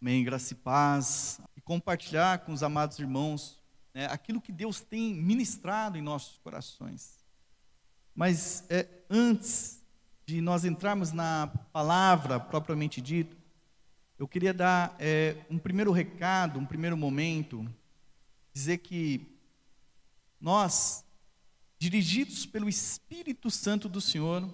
Amém. 0.00 0.22
Graça 0.22 0.52
e 0.52 0.56
paz. 0.56 1.40
E 1.56 1.60
compartilhar 1.60 2.38
com 2.40 2.52
os 2.52 2.62
amados 2.62 3.00
irmãos 3.00 3.60
né, 3.92 4.06
aquilo 4.06 4.40
que 4.40 4.52
Deus 4.52 4.80
tem 4.80 5.12
ministrado 5.12 5.98
em 5.98 6.02
nossos 6.02 6.38
corações. 6.38 7.18
Mas 8.14 8.64
é, 8.70 8.86
antes 9.10 9.82
de 10.24 10.40
nós 10.40 10.64
entrarmos 10.64 11.10
na 11.10 11.48
palavra 11.72 12.38
propriamente 12.38 13.00
dita, 13.00 13.36
eu 14.16 14.28
queria 14.28 14.54
dar 14.54 14.94
é, 15.00 15.36
um 15.50 15.58
primeiro 15.58 15.90
recado, 15.90 16.60
um 16.60 16.66
primeiro 16.66 16.96
momento, 16.96 17.68
dizer 18.52 18.78
que 18.78 19.36
nós, 20.40 21.04
dirigidos 21.76 22.46
pelo 22.46 22.68
Espírito 22.68 23.50
Santo 23.50 23.88
do 23.88 24.00
Senhor, 24.00 24.48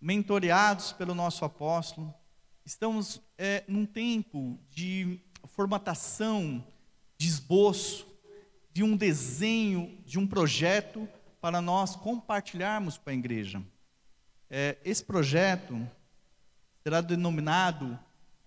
mentoreados 0.00 0.92
pelo 0.92 1.12
nosso 1.12 1.44
apóstolo, 1.44 2.14
Estamos 2.66 3.22
é, 3.38 3.64
num 3.66 3.84
tempo 3.84 4.58
de 4.70 5.20
formatação, 5.46 6.64
de 7.18 7.26
esboço, 7.26 8.06
de 8.72 8.82
um 8.82 8.96
desenho, 8.96 9.98
de 10.04 10.18
um 10.18 10.26
projeto 10.26 11.08
para 11.40 11.60
nós 11.60 11.96
compartilharmos 11.96 12.98
com 12.98 13.10
a 13.10 13.14
igreja. 13.14 13.62
É, 14.50 14.76
esse 14.84 15.04
projeto 15.04 15.88
será 16.82 17.00
denominado 17.00 17.98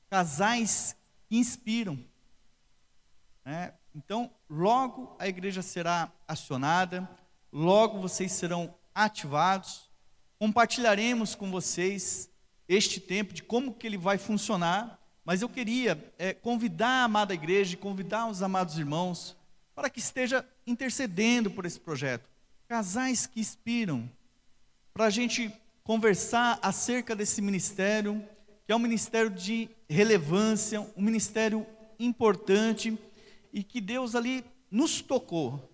Casais 0.09 0.95
que 1.27 1.37
Inspiram. 1.37 1.99
É, 3.45 3.73
então, 3.95 4.31
logo 4.49 5.15
a 5.19 5.27
igreja 5.27 5.61
será 5.61 6.11
acionada, 6.27 7.09
logo 7.51 7.99
vocês 7.99 8.31
serão 8.31 8.73
ativados, 8.93 9.89
compartilharemos 10.37 11.35
com 11.35 11.49
vocês 11.49 12.28
este 12.69 12.99
tempo, 12.99 13.33
de 13.33 13.41
como 13.41 13.73
que 13.73 13.87
ele 13.87 13.97
vai 13.97 14.19
funcionar, 14.19 14.99
mas 15.25 15.41
eu 15.41 15.49
queria 15.49 16.11
é, 16.19 16.33
convidar 16.33 17.01
a 17.01 17.03
amada 17.05 17.33
igreja, 17.33 17.75
convidar 17.75 18.27
os 18.27 18.43
amados 18.43 18.77
irmãos, 18.77 19.35
para 19.73 19.89
que 19.89 19.99
esteja 19.99 20.45
intercedendo 20.67 21.49
por 21.49 21.65
esse 21.65 21.79
projeto. 21.79 22.29
Casais 22.67 23.25
que 23.25 23.39
inspiram, 23.39 24.09
para 24.93 25.05
a 25.05 25.09
gente 25.09 25.51
conversar 25.83 26.59
acerca 26.61 27.15
desse 27.15 27.41
ministério, 27.41 28.23
que 28.65 28.71
é 28.71 28.75
um 28.75 28.79
ministério 28.79 29.31
de 29.31 29.67
relevância, 29.89 30.79
um 30.95 31.01
ministério 31.01 31.65
importante, 31.99 32.95
e 33.51 33.63
que 33.63 33.81
Deus 33.81 34.13
ali 34.13 34.45
nos 34.69 35.01
tocou, 35.01 35.73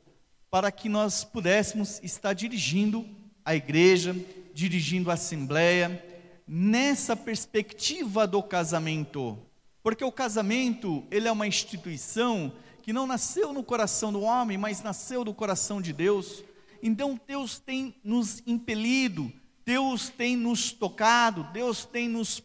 para 0.50 0.72
que 0.72 0.88
nós 0.88 1.26
pudéssemos 1.26 2.00
estar 2.02 2.32
dirigindo 2.32 3.06
a 3.44 3.54
igreja, 3.54 4.16
dirigindo 4.54 5.12
a 5.12 5.16
assembleia, 5.16 6.02
nessa 6.48 7.16
perspectiva 7.16 8.28
do 8.28 8.42
casamento. 8.42 9.38
Porque 9.82 10.04
o 10.04 10.12
casamento, 10.12 11.04
ele 11.12 11.28
é 11.28 11.32
uma 11.32 11.48
instituição 11.48 12.54
que 12.82 12.94
não 12.94 13.08
nasceu 13.08 13.52
no 13.52 13.64
coração 13.64 14.14
do 14.14 14.22
homem, 14.22 14.58
mas 14.58 14.84
nasceu 14.84 15.24
do 15.24 15.34
coração 15.34 15.82
de 15.82 15.92
Deus. 15.92 16.44
Então 16.82 17.20
Deus 17.28 17.58
tem 17.60 17.96
nos 18.04 18.44
impelido, 18.46 19.32
Deus 19.66 20.10
tem 20.10 20.36
nos 20.36 20.72
tocado, 20.72 21.44
Deus 21.52 21.86
tem 21.86 22.08
nos 22.08 22.44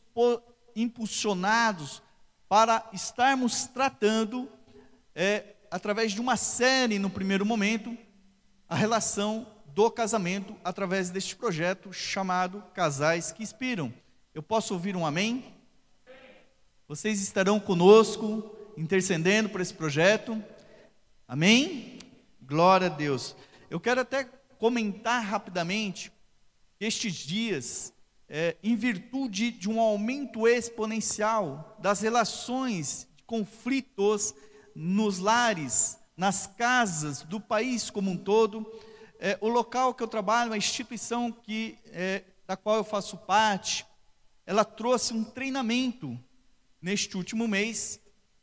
impulsionados 0.74 2.02
para 2.48 2.88
estarmos 2.92 3.66
tratando, 3.66 4.48
é, 5.14 5.56
através 5.70 6.12
de 6.12 6.20
uma 6.20 6.36
série 6.36 6.98
no 6.98 7.10
primeiro 7.10 7.44
momento, 7.44 7.96
a 8.68 8.74
relação 8.74 9.46
do 9.74 9.90
casamento 9.90 10.56
através 10.64 11.10
deste 11.10 11.36
projeto 11.36 11.92
chamado 11.92 12.62
Casais 12.74 13.32
que 13.32 13.42
Inspiram. 13.42 13.92
Eu 14.34 14.42
posso 14.42 14.74
ouvir 14.74 14.96
um 14.96 15.06
amém? 15.06 15.44
Vocês 16.88 17.20
estarão 17.22 17.60
conosco, 17.60 18.54
intercedendo 18.76 19.48
por 19.48 19.60
esse 19.60 19.74
projeto. 19.74 20.42
Amém? 21.26 21.98
Glória 22.42 22.88
a 22.88 22.90
Deus. 22.90 23.36
Eu 23.68 23.78
quero 23.78 24.00
até 24.00 24.24
comentar 24.58 25.22
rapidamente 25.24 26.12
estes 26.80 27.14
dias, 27.14 27.92
é, 28.28 28.56
em 28.62 28.74
virtude 28.74 29.50
de 29.50 29.68
um 29.68 29.80
aumento 29.80 30.48
exponencial 30.48 31.76
das 31.80 32.00
relações 32.00 33.06
conflitos 33.26 34.34
nos 34.74 35.18
lares, 35.18 35.98
nas 36.16 36.46
casas 36.46 37.22
do 37.22 37.40
país 37.40 37.90
como 37.90 38.10
um 38.10 38.16
todo, 38.16 38.66
é, 39.20 39.36
o 39.40 39.48
local 39.48 39.92
que 39.92 40.02
eu 40.02 40.08
trabalho, 40.08 40.52
a 40.52 40.56
instituição 40.56 41.30
que, 41.30 41.78
é, 41.92 42.24
da 42.46 42.56
qual 42.56 42.76
eu 42.76 42.84
faço 42.84 43.18
parte, 43.18 43.86
ela 44.46 44.64
trouxe 44.64 45.12
um 45.12 45.22
treinamento 45.22 46.18
neste 46.80 47.18
último 47.18 47.46
mês 47.46 48.00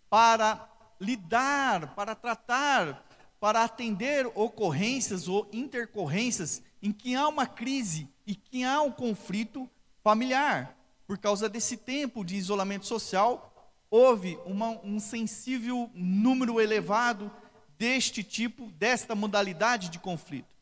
para 0.08 0.70
lidar, 1.02 1.96
para 1.96 2.14
tratar, 2.14 3.04
para 3.40 3.64
atender 3.64 4.28
ocorrências 4.36 5.28
ou 5.28 5.50
intercorrências 5.52 6.62
em 6.82 6.92
que 6.92 7.16
há 7.16 7.28
uma 7.28 7.48
crise 7.48 8.08
e 8.26 8.36
que 8.36 8.64
há 8.64 8.80
um 8.82 8.92
conflito 8.92 9.68
familiar. 10.04 10.78
Por 11.08 11.18
causa 11.18 11.50
desse 11.50 11.76
tempo 11.76 12.24
de 12.24 12.36
isolamento 12.36 12.86
social, 12.86 13.74
houve 13.90 14.38
uma, 14.46 14.80
um 14.84 15.00
sensível 15.00 15.90
número 15.96 16.62
elevado 16.62 17.32
deste 17.80 18.24
tipo, 18.24 18.68
desta 18.74 19.16
modalidade 19.16 19.90
de 19.90 19.98
conflito. 19.98 20.57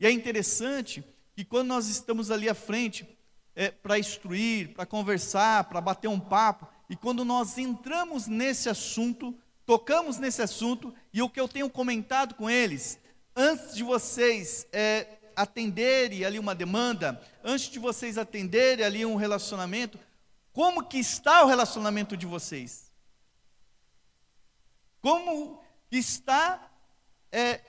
E 0.00 0.06
é 0.06 0.10
interessante 0.10 1.04
que 1.34 1.44
quando 1.44 1.68
nós 1.68 1.88
estamos 1.88 2.30
ali 2.30 2.48
à 2.48 2.54
frente 2.54 3.06
é, 3.54 3.70
para 3.70 3.98
instruir, 3.98 4.74
para 4.74 4.86
conversar, 4.86 5.64
para 5.64 5.80
bater 5.80 6.08
um 6.08 6.20
papo, 6.20 6.66
e 6.88 6.96
quando 6.96 7.24
nós 7.24 7.58
entramos 7.58 8.26
nesse 8.26 8.68
assunto, 8.68 9.36
tocamos 9.66 10.18
nesse 10.18 10.40
assunto, 10.40 10.94
e 11.12 11.20
o 11.20 11.28
que 11.28 11.40
eu 11.40 11.48
tenho 11.48 11.68
comentado 11.68 12.34
com 12.34 12.48
eles, 12.48 12.98
antes 13.34 13.74
de 13.74 13.82
vocês 13.82 14.66
é, 14.72 15.18
atenderem 15.36 16.24
ali 16.24 16.38
uma 16.38 16.54
demanda, 16.54 17.20
antes 17.44 17.68
de 17.68 17.78
vocês 17.78 18.18
atenderem 18.18 18.84
ali 18.84 19.04
um 19.04 19.16
relacionamento, 19.16 19.98
como 20.52 20.84
que 20.84 20.98
está 20.98 21.44
o 21.44 21.46
relacionamento 21.46 22.16
de 22.16 22.26
vocês? 22.26 22.90
Como 25.00 25.62
está 25.90 26.68
é, 27.30 27.60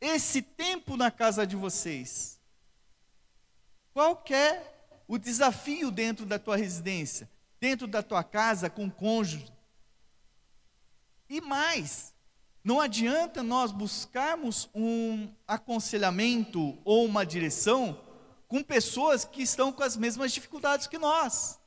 esse 0.00 0.40
tempo 0.40 0.96
na 0.96 1.10
casa 1.10 1.46
de 1.46 1.56
vocês? 1.56 2.40
Qual 3.92 4.22
é 4.30 4.62
o 5.06 5.18
desafio 5.18 5.90
dentro 5.90 6.24
da 6.24 6.38
tua 6.38 6.56
residência, 6.56 7.28
dentro 7.60 7.86
da 7.86 8.02
tua 8.02 8.24
casa 8.24 8.70
com 8.70 8.86
o 8.86 8.90
cônjuge? 8.90 9.52
E 11.28 11.40
mais, 11.40 12.14
não 12.64 12.80
adianta 12.80 13.42
nós 13.42 13.72
buscarmos 13.72 14.68
um 14.74 15.28
aconselhamento 15.46 16.78
ou 16.84 17.04
uma 17.04 17.24
direção 17.24 18.00
com 18.48 18.62
pessoas 18.62 19.24
que 19.24 19.42
estão 19.42 19.70
com 19.70 19.82
as 19.82 19.96
mesmas 19.96 20.32
dificuldades 20.32 20.86
que 20.86 20.98
nós. 20.98 21.58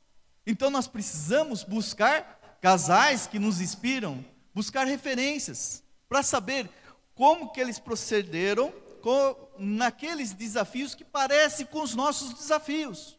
Então 0.46 0.70
nós 0.70 0.86
precisamos 0.86 1.64
buscar 1.64 2.58
casais 2.60 3.26
que 3.26 3.38
nos 3.38 3.60
inspiram, 3.60 4.24
buscar 4.54 4.86
referências 4.86 5.82
para 6.08 6.22
saber 6.22 6.70
como 7.14 7.52
que 7.52 7.60
eles 7.60 7.78
procederam 7.78 8.72
com, 9.02 9.36
naqueles 9.58 10.32
desafios 10.32 10.94
que 10.94 11.04
parecem 11.04 11.66
com 11.66 11.82
os 11.82 11.94
nossos 11.94 12.34
desafios. 12.34 13.18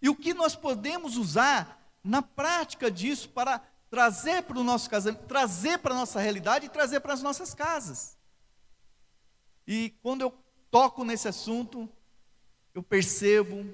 E 0.00 0.08
o 0.08 0.16
que 0.16 0.34
nós 0.34 0.54
podemos 0.54 1.16
usar 1.16 1.78
na 2.02 2.22
prática 2.22 2.90
disso 2.90 3.28
para 3.28 3.60
trazer 3.90 4.42
para 4.42 4.58
o 4.58 4.64
nosso 4.64 4.88
casamento, 4.88 5.26
trazer 5.26 5.78
para 5.78 5.94
a 5.94 5.98
nossa 5.98 6.20
realidade 6.20 6.66
e 6.66 6.70
trazer 6.70 7.00
para 7.00 7.14
as 7.14 7.22
nossas 7.22 7.54
casas. 7.54 8.16
E 9.66 9.90
quando 10.02 10.22
eu 10.22 10.34
toco 10.70 11.04
nesse 11.04 11.28
assunto, 11.28 11.88
eu 12.74 12.82
percebo, 12.82 13.66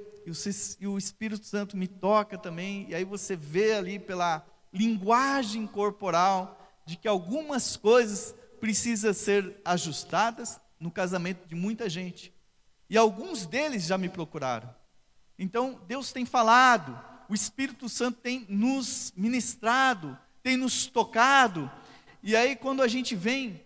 e 0.81 0.87
o, 0.87 0.97
Espírito 0.97 1.45
Santo 1.45 1.77
me 1.77 1.87
toca 1.87 2.39
também, 2.39 2.89
e 2.89 2.95
aí 2.95 3.05
você 3.05 3.37
vê 3.37 3.75
ali 3.75 3.99
pela 3.99 4.47
linguagem 4.73 5.67
corporal 5.67 6.59
de 6.87 6.97
que 6.97 7.07
algumas 7.07 7.77
coisas 7.77 8.35
precisa 8.65 9.13
ser 9.13 9.61
ajustadas 9.63 10.59
no 10.81 10.91
casamento 10.91 11.47
de 11.47 11.55
muita 11.55 11.87
gente. 11.87 12.33
E 12.89 12.97
alguns 12.97 13.45
deles 13.45 13.85
já 13.85 13.99
me 13.99 14.09
procuraram. 14.09 14.75
Então, 15.39 15.79
Deus 15.87 16.13
tem 16.13 16.25
falado, 16.25 16.99
o 17.29 17.35
Espírito 17.35 17.91
Santo 17.91 18.21
tem 18.23 18.47
nos 18.49 19.13
ministrado, 19.15 20.19
tem 20.43 20.57
nos 20.57 20.87
tocado. 20.87 21.71
E 22.23 22.35
aí, 22.35 22.57
quando 22.57 22.81
a 22.81 22.89
gente 22.89 23.15
vem 23.15 23.63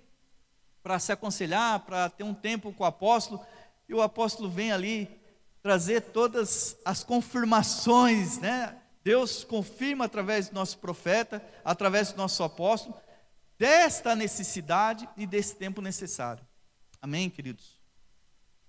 para 0.83 0.99
se 0.99 1.13
aconselhar, 1.13 1.79
para 1.87 2.11
ter 2.11 2.25
um 2.25 2.35
tempo 2.35 2.73
com 2.73 2.83
o 2.83 2.87
apóstolo, 2.87 3.41
e 3.89 3.95
o 3.95 4.03
apóstolo 4.03 4.51
vem 4.51 4.73
ali 4.73 5.09
trazer 5.63 6.01
todas 6.01 6.77
as 6.85 7.05
confirmações, 7.05 8.39
né? 8.39 8.77
Deus 9.05 9.45
confirma 9.45 10.07
através 10.07 10.49
do 10.49 10.57
nosso 10.57 10.79
profeta, 10.79 11.41
através 11.65 12.11
do 12.11 12.19
nosso 12.19 12.43
apóstolo, 12.43 12.97
desta 13.59 14.15
necessidade 14.15 15.09
e 15.17 15.27
desse 15.27 15.57
tempo 15.57 15.81
necessário. 15.81 16.47
Amém, 17.03 17.29
queridos? 17.29 17.81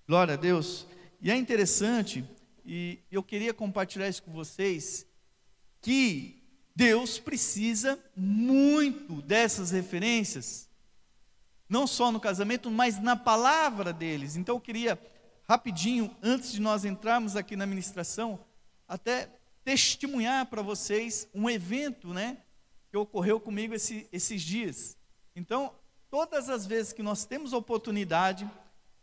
Glória 0.07 0.33
a 0.33 0.37
Deus. 0.37 0.87
E 1.21 1.29
é 1.29 1.35
interessante, 1.35 2.25
e 2.65 2.99
eu 3.11 3.21
queria 3.21 3.53
compartilhar 3.53 4.09
isso 4.09 4.23
com 4.23 4.31
vocês, 4.31 5.05
que 5.81 6.41
Deus 6.75 7.19
precisa 7.19 7.99
muito 8.15 9.21
dessas 9.21 9.71
referências, 9.71 10.69
não 11.67 11.85
só 11.85 12.11
no 12.11 12.19
casamento, 12.19 12.71
mas 12.71 12.99
na 12.99 13.15
palavra 13.15 13.93
deles. 13.93 14.35
Então 14.35 14.55
eu 14.55 14.61
queria, 14.61 14.99
rapidinho, 15.47 16.15
antes 16.23 16.51
de 16.51 16.59
nós 16.59 16.85
entrarmos 16.85 17.35
aqui 17.35 17.55
na 17.55 17.65
ministração, 17.65 18.43
até 18.87 19.29
testemunhar 19.63 20.45
para 20.47 20.61
vocês 20.61 21.27
um 21.33 21.49
evento, 21.49 22.13
né, 22.13 22.37
que 22.89 22.97
ocorreu 22.97 23.39
comigo 23.39 23.73
esse, 23.73 24.07
esses 24.11 24.41
dias. 24.41 24.97
Então, 25.35 25.73
todas 26.09 26.49
as 26.49 26.65
vezes 26.65 26.93
que 26.93 27.03
nós 27.03 27.25
temos 27.25 27.53
a 27.53 27.57
oportunidade 27.57 28.49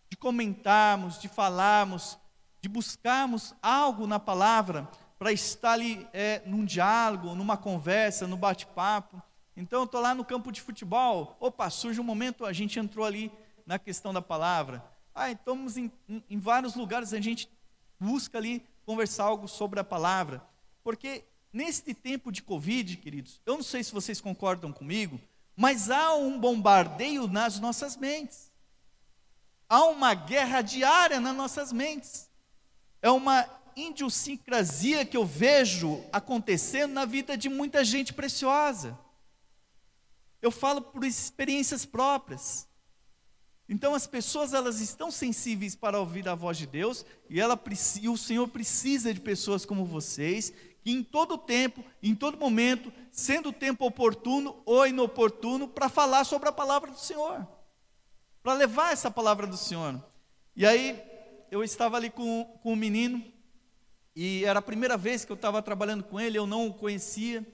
de 0.09 0.17
comentarmos, 0.17 1.21
de 1.21 1.29
falarmos, 1.29 2.19
de 2.61 2.69
buscarmos 2.69 3.55
algo 3.63 4.07
na 4.07 4.19
palavra, 4.19 4.89
para 5.19 5.33
estar 5.33 5.73
ali 5.73 6.07
é, 6.13 6.43
num 6.45 6.65
diálogo, 6.65 7.35
numa 7.35 7.57
conversa, 7.57 8.27
no 8.27 8.37
bate-papo. 8.37 9.23
Então, 9.57 9.81
eu 9.81 9.85
estou 9.85 10.01
lá 10.01 10.15
no 10.15 10.25
campo 10.25 10.53
de 10.53 10.61
futebol, 10.61 11.37
opa, 11.41 11.71
surge 11.71 12.01
um 12.01 12.05
momento, 12.05 12.45
a 12.45 12.53
gente 12.53 12.79
entrou 12.79 13.07
ali 13.07 13.33
na 13.65 13.79
questão 13.79 14.13
da 14.13 14.21
palavra. 14.21 14.85
Ah, 15.15 15.31
estamos 15.31 15.79
em, 15.79 15.91
em, 16.29 16.39
vários 16.39 16.75
lugares, 16.75 17.15
a 17.15 17.21
gente 17.21 17.51
busca 17.99 18.37
ali 18.37 18.63
conversar 18.85 19.25
algo 19.25 19.49
sobre 19.49 19.81
a 19.81 19.85
palavra. 19.85 20.43
Porque 20.85 21.25
neste 21.57 21.95
tempo 21.95 22.31
de 22.31 22.43
Covid, 22.43 22.99
queridos, 22.99 23.41
eu 23.47 23.55
não 23.55 23.63
sei 23.63 23.83
se 23.83 23.91
vocês 23.91 24.21
concordam 24.21 24.71
comigo, 24.71 25.19
mas 25.57 25.91
há 25.91 26.15
um 26.15 26.39
bombardeio 26.39 27.27
nas 27.27 27.59
nossas 27.59 27.97
mentes. 27.97 28.53
Há 29.67 29.85
uma 29.85 30.13
guerra 30.13 30.61
diária 30.61 31.19
nas 31.19 31.35
nossas 31.35 31.73
mentes. 31.73 32.29
É 33.01 33.11
uma 33.11 33.49
idiosincrasia 33.75 35.07
que 35.07 35.17
eu 35.17 35.25
vejo 35.25 36.05
acontecendo 36.13 36.93
na 36.93 37.07
vida 37.07 37.39
de 37.39 37.49
muita 37.49 37.83
gente 37.83 38.13
preciosa. 38.13 38.99
Eu 40.43 40.51
falo 40.51 40.83
por 40.83 41.05
experiências 41.05 41.87
próprias. 41.87 42.69
Então 43.67 43.95
as 43.95 44.07
pessoas 44.07 44.53
elas 44.53 44.81
estão 44.81 45.11
sensíveis 45.11 45.75
para 45.75 45.99
ouvir 45.99 46.29
a 46.29 46.35
voz 46.35 46.59
de 46.59 46.67
Deus 46.67 47.05
e, 47.31 47.41
ela, 47.41 47.59
e 48.01 48.09
o 48.11 48.17
Senhor 48.17 48.47
precisa 48.47 49.13
de 49.13 49.21
pessoas 49.21 49.65
como 49.65 49.87
vocês 49.87 50.53
em 50.87 51.03
todo 51.03 51.37
tempo, 51.37 51.85
em 52.01 52.15
todo 52.15 52.39
momento, 52.39 52.93
sendo 53.11 53.49
o 53.49 53.53
tempo 53.53 53.85
oportuno 53.85 54.63
ou 54.65 54.87
inoportuno, 54.87 55.67
para 55.67 55.89
falar 55.89 56.25
sobre 56.25 56.49
a 56.49 56.53
palavra 56.53 56.93
do 56.93 56.99
Senhor, 56.99 57.47
para 58.41 58.55
levar 58.55 58.93
essa 58.93 59.11
palavra 59.11 59.49
do 59.49 59.57
Senhor. 59.57 60.01
E 60.55 60.65
aí 60.65 61.03
eu 61.51 61.65
estava 61.65 61.97
ali 61.97 62.09
com, 62.09 62.45
com 62.63 62.73
um 62.73 62.77
menino 62.77 63.23
e 64.15 64.45
era 64.45 64.61
a 64.61 64.63
primeira 64.63 64.97
vez 64.97 65.25
que 65.25 65.33
eu 65.33 65.37
estava 65.37 65.61
trabalhando 65.61 66.05
com 66.05 66.21
ele, 66.21 66.39
eu 66.39 66.47
não 66.47 66.69
o 66.69 66.75
conhecia. 66.75 67.45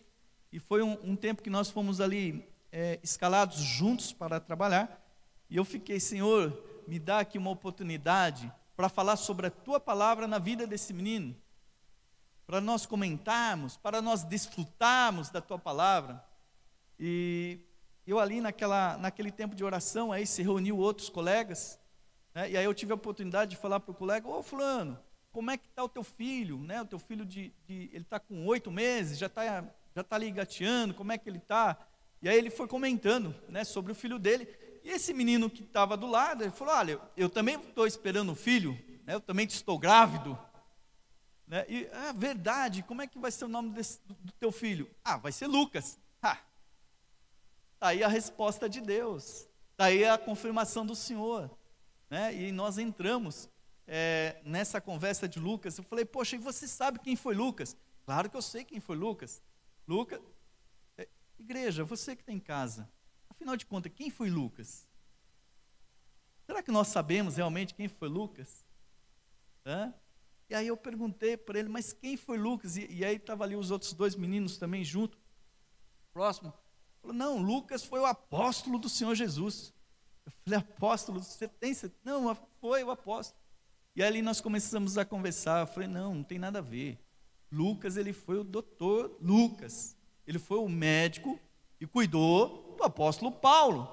E 0.53 0.61
foi 0.61 0.83
um, 0.83 0.99
um 1.03 1.17
tempo 1.17 1.43
que 1.43 1.49
nós 1.49 1.71
fomos 1.71 2.01
ali 2.01 2.47
é, 2.71 3.01
escalados 3.03 3.59
juntos 3.59 4.13
para 4.13 4.39
trabalhar. 4.39 5.03
E 5.49 5.57
eu 5.57 5.65
fiquei, 5.65 5.99
Senhor, 5.99 6.57
me 6.87 6.99
dá 6.99 7.21
aqui 7.21 7.39
uma 7.39 7.51
oportunidade 7.51 8.53
para 8.77 8.89
falar 8.89 9.17
sobre 9.17 9.47
a 9.47 9.51
tua 9.51 9.81
palavra 9.81 10.29
na 10.29 10.39
vida 10.39 10.67
desse 10.67 10.93
menino. 10.93 11.35
Para 12.47 12.61
nós 12.61 12.87
comentarmos, 12.87 13.77
para 13.77 14.03
nós 14.03 14.25
desfrutarmos 14.25 15.31
da 15.31 15.41
tua 15.41 15.59
palavra. 15.59 16.23
E 16.99 17.61
eu 18.07 18.19
ali 18.19 18.41
naquela, 18.41 18.97
naquele 18.99 19.31
tempo 19.31 19.55
de 19.55 19.65
oração, 19.65 20.13
aí 20.13 20.27
se 20.27 20.43
reuniu 20.43 20.77
outros 20.77 21.09
colegas. 21.09 21.79
Né, 22.35 22.51
e 22.51 22.57
aí 22.57 22.65
eu 22.65 22.75
tive 22.75 22.93
a 22.93 22.97
oportunidade 22.97 23.53
de 23.53 23.57
falar 23.57 23.81
para 23.81 23.93
o 23.93 23.95
colega, 23.95 24.29
ô 24.29 24.43
fulano, 24.43 24.99
como 25.31 25.51
é 25.51 25.57
que 25.57 25.67
está 25.67 25.83
o 25.83 25.89
teu 25.89 26.05
filho, 26.05 26.59
né? 26.59 26.83
O 26.83 26.87
teu 26.87 26.99
filho 26.99 27.25
de, 27.25 27.53
de 27.67 27.91
ele 27.93 28.03
está 28.03 28.21
com 28.21 28.47
oito 28.47 28.71
meses, 28.71 29.19
já 29.19 29.27
está 29.27 29.65
já 29.95 30.03
tá 30.03 30.17
ali 30.17 30.31
gateando, 30.31 30.95
como 30.95 31.13
é 31.13 31.19
que 31.19 31.29
ele 31.29 31.39
está? 31.39 31.77
E 32.21 32.29
aí 32.29 32.37
ele 32.37 32.51
foi 32.51 32.67
comentando, 32.67 33.35
né, 33.49 33.65
sobre 33.65 33.93
o 33.93 33.95
filho 33.95 34.19
dele. 34.19 34.49
E 34.85 34.91
esse 34.91 35.13
menino 35.13 35.51
que 35.51 35.63
estava 35.63 35.97
do 35.97 36.07
lado, 36.07 36.45
ele 36.45 36.51
falou: 36.51 36.75
olha, 36.75 37.01
eu 37.17 37.29
também 37.29 37.57
estou 37.57 37.87
esperando 37.87 38.33
um 38.33 38.35
filho, 38.35 38.73
né? 39.05 39.15
Eu 39.15 39.21
também 39.21 39.47
estou 39.47 39.79
grávido. 39.79 40.39
Né? 41.53 41.67
E 41.69 41.87
ah, 41.93 42.13
verdade. 42.13 42.83
Como 42.83 43.03
é 43.03 43.07
que 43.07 43.19
vai 43.19 43.31
ser 43.31 43.45
o 43.45 43.49
nome 43.49 43.69
desse, 43.75 44.01
do, 44.07 44.33
teu 44.41 44.51
filho? 44.51 44.91
Ah, 45.05 45.19
vai 45.19 45.31
ser 45.31 45.47
Lucas. 45.47 46.01
Ha. 46.23 46.37
Tá 47.79 47.89
aí 47.89 48.03
a 48.03 48.09
resposta 48.09 48.71
de 48.71 48.81
Deus. 48.81 49.47
Tá 49.77 49.85
aí 49.85 50.03
a 50.03 50.17
confirmação 50.17 50.87
do 50.87 50.97
Senhor. 50.97 51.51
Né? 52.09 52.35
E 52.35 52.53
nós 52.53 52.79
entramos 52.79 53.51
é, 53.87 54.41
nessa 54.47 54.81
conversa 54.81 55.29
de 55.29 55.39
Lucas, 55.39 55.77
eu 55.77 55.85
falei, 55.85 56.07
poxa, 56.07 56.37
e 56.37 56.39
você 56.39 56.67
sabe 56.67 56.99
quem 56.99 57.17
foi 57.17 57.35
Lucas? 57.35 57.77
Claro 58.07 58.31
que 58.31 58.37
eu 58.37 58.43
sei 58.43 58.65
quem 58.65 58.81
foi 58.81 58.97
Lucas. 58.97 59.43
Lucas, 59.87 60.23
é, 60.97 61.07
igreja, 61.39 61.85
você 61.85 62.17
que 62.17 62.23
está 62.23 62.33
em 62.33 62.41
casa, 62.41 62.89
afinal 63.29 63.59
de 63.59 63.67
contas, 63.67 63.93
quem 63.95 64.09
foi 64.09 64.31
Lucas? 64.31 64.89
Será 66.47 66.63
que 66.63 66.71
nós 66.71 66.89
sabemos 66.89 67.37
realmente 67.37 67.75
quem 67.75 67.89
foi 67.89 68.09
Lucas? 68.09 68.65
Hã? 69.67 69.93
E 70.53 70.55
aí 70.55 70.67
eu 70.67 70.77
perguntei 70.77 71.35
para 71.35 71.59
ele, 71.59 71.71
mas 71.71 71.95
quem 71.95 72.15
foi 72.15 72.37
Lucas? 72.37 72.77
E, 72.77 72.87
e 72.91 73.03
aí 73.07 73.17
estavam 73.17 73.43
ali 73.43 73.57
os 73.57 73.71
outros 73.71 73.95
dois 73.95 74.15
meninos 74.15 74.59
também 74.59 74.85
junto, 74.85 75.17
próximo. 76.13 76.53
Falou, 77.01 77.17
não, 77.17 77.39
Lucas 77.41 77.83
foi 77.83 78.01
o 78.01 78.05
apóstolo 78.05 78.79
do 78.79 78.87
Senhor 78.87 79.15
Jesus. 79.15 79.73
Eu 80.27 80.33
falei, 80.45 80.59
apóstolo, 80.59 81.23
você 81.23 81.49
tem? 81.49 81.75
Não, 82.05 82.37
foi 82.61 82.85
o 82.85 82.91
apóstolo. 82.91 83.41
E 83.97 84.03
ali 84.03 84.21
nós 84.21 84.43
começamos 84.43 84.99
a 84.99 85.07
conversar. 85.07 85.61
Eu 85.61 85.67
falei, 85.67 85.89
não, 85.89 86.17
não 86.17 86.23
tem 86.23 86.39
nada 86.39 86.59
a 86.59 86.63
ver. 86.63 87.03
Lucas, 87.51 87.97
ele 87.97 88.13
foi 88.13 88.37
o 88.37 88.45
doutor 88.45 89.17
Lucas. 89.23 89.97
Ele 90.27 90.39
foi 90.39 90.59
o 90.59 90.69
médico 90.69 91.41
e 91.81 91.87
cuidou 91.87 92.77
do 92.77 92.85
apóstolo 92.85 93.33
Paulo. 93.33 93.91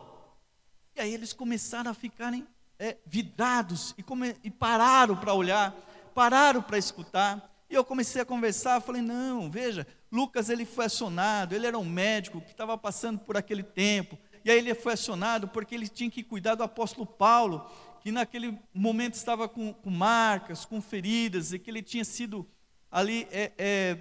E 0.94 1.00
aí 1.00 1.14
eles 1.14 1.32
começaram 1.32 1.90
a 1.90 1.94
ficarem 1.94 2.46
é, 2.78 2.98
vidrados 3.06 3.96
e, 3.98 4.04
come, 4.04 4.36
e 4.44 4.52
pararam 4.52 5.16
para 5.16 5.34
olhar, 5.34 5.74
pararam 6.20 6.62
para 6.62 6.78
escutar. 6.78 7.50
E 7.70 7.74
eu 7.74 7.86
comecei 7.86 8.22
a 8.22 8.26
conversar, 8.26 8.82
falei, 8.82 9.02
não, 9.02 9.50
veja, 9.50 9.88
Lucas 10.12 10.50
ele 10.50 10.66
foi 10.66 10.84
acionado, 10.84 11.56
ele 11.56 11.66
era 11.66 11.80
um 11.80 11.86
médico 11.86 12.42
que 12.42 12.52
estava 12.52 12.78
passando 12.78 13.20
por 13.20 13.38
aquele 13.38 13.64
tempo, 13.64 14.20
e 14.44 14.52
aí 14.52 14.58
ele 14.58 14.76
foi 14.76 14.94
acionado 14.94 15.48
porque 15.48 15.74
ele 15.74 15.88
tinha 15.88 16.12
que 16.12 16.22
cuidar 16.22 16.56
do 16.56 16.64
apóstolo 16.64 17.06
Paulo, 17.06 17.72
que 18.02 18.12
naquele 18.12 18.60
momento 18.74 19.14
estava 19.14 19.48
com, 19.48 19.74
com 19.74 19.90
marcas, 19.90 20.66
com 20.66 20.82
feridas, 20.82 21.54
e 21.54 21.60
que 21.60 21.72
ele 21.72 21.82
tinha 21.82 22.04
sido 22.04 22.46
ali 22.92 23.26
é, 23.32 23.54
é, 23.58 23.98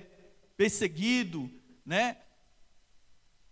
perseguido, 0.57 1.49
né? 1.87 2.17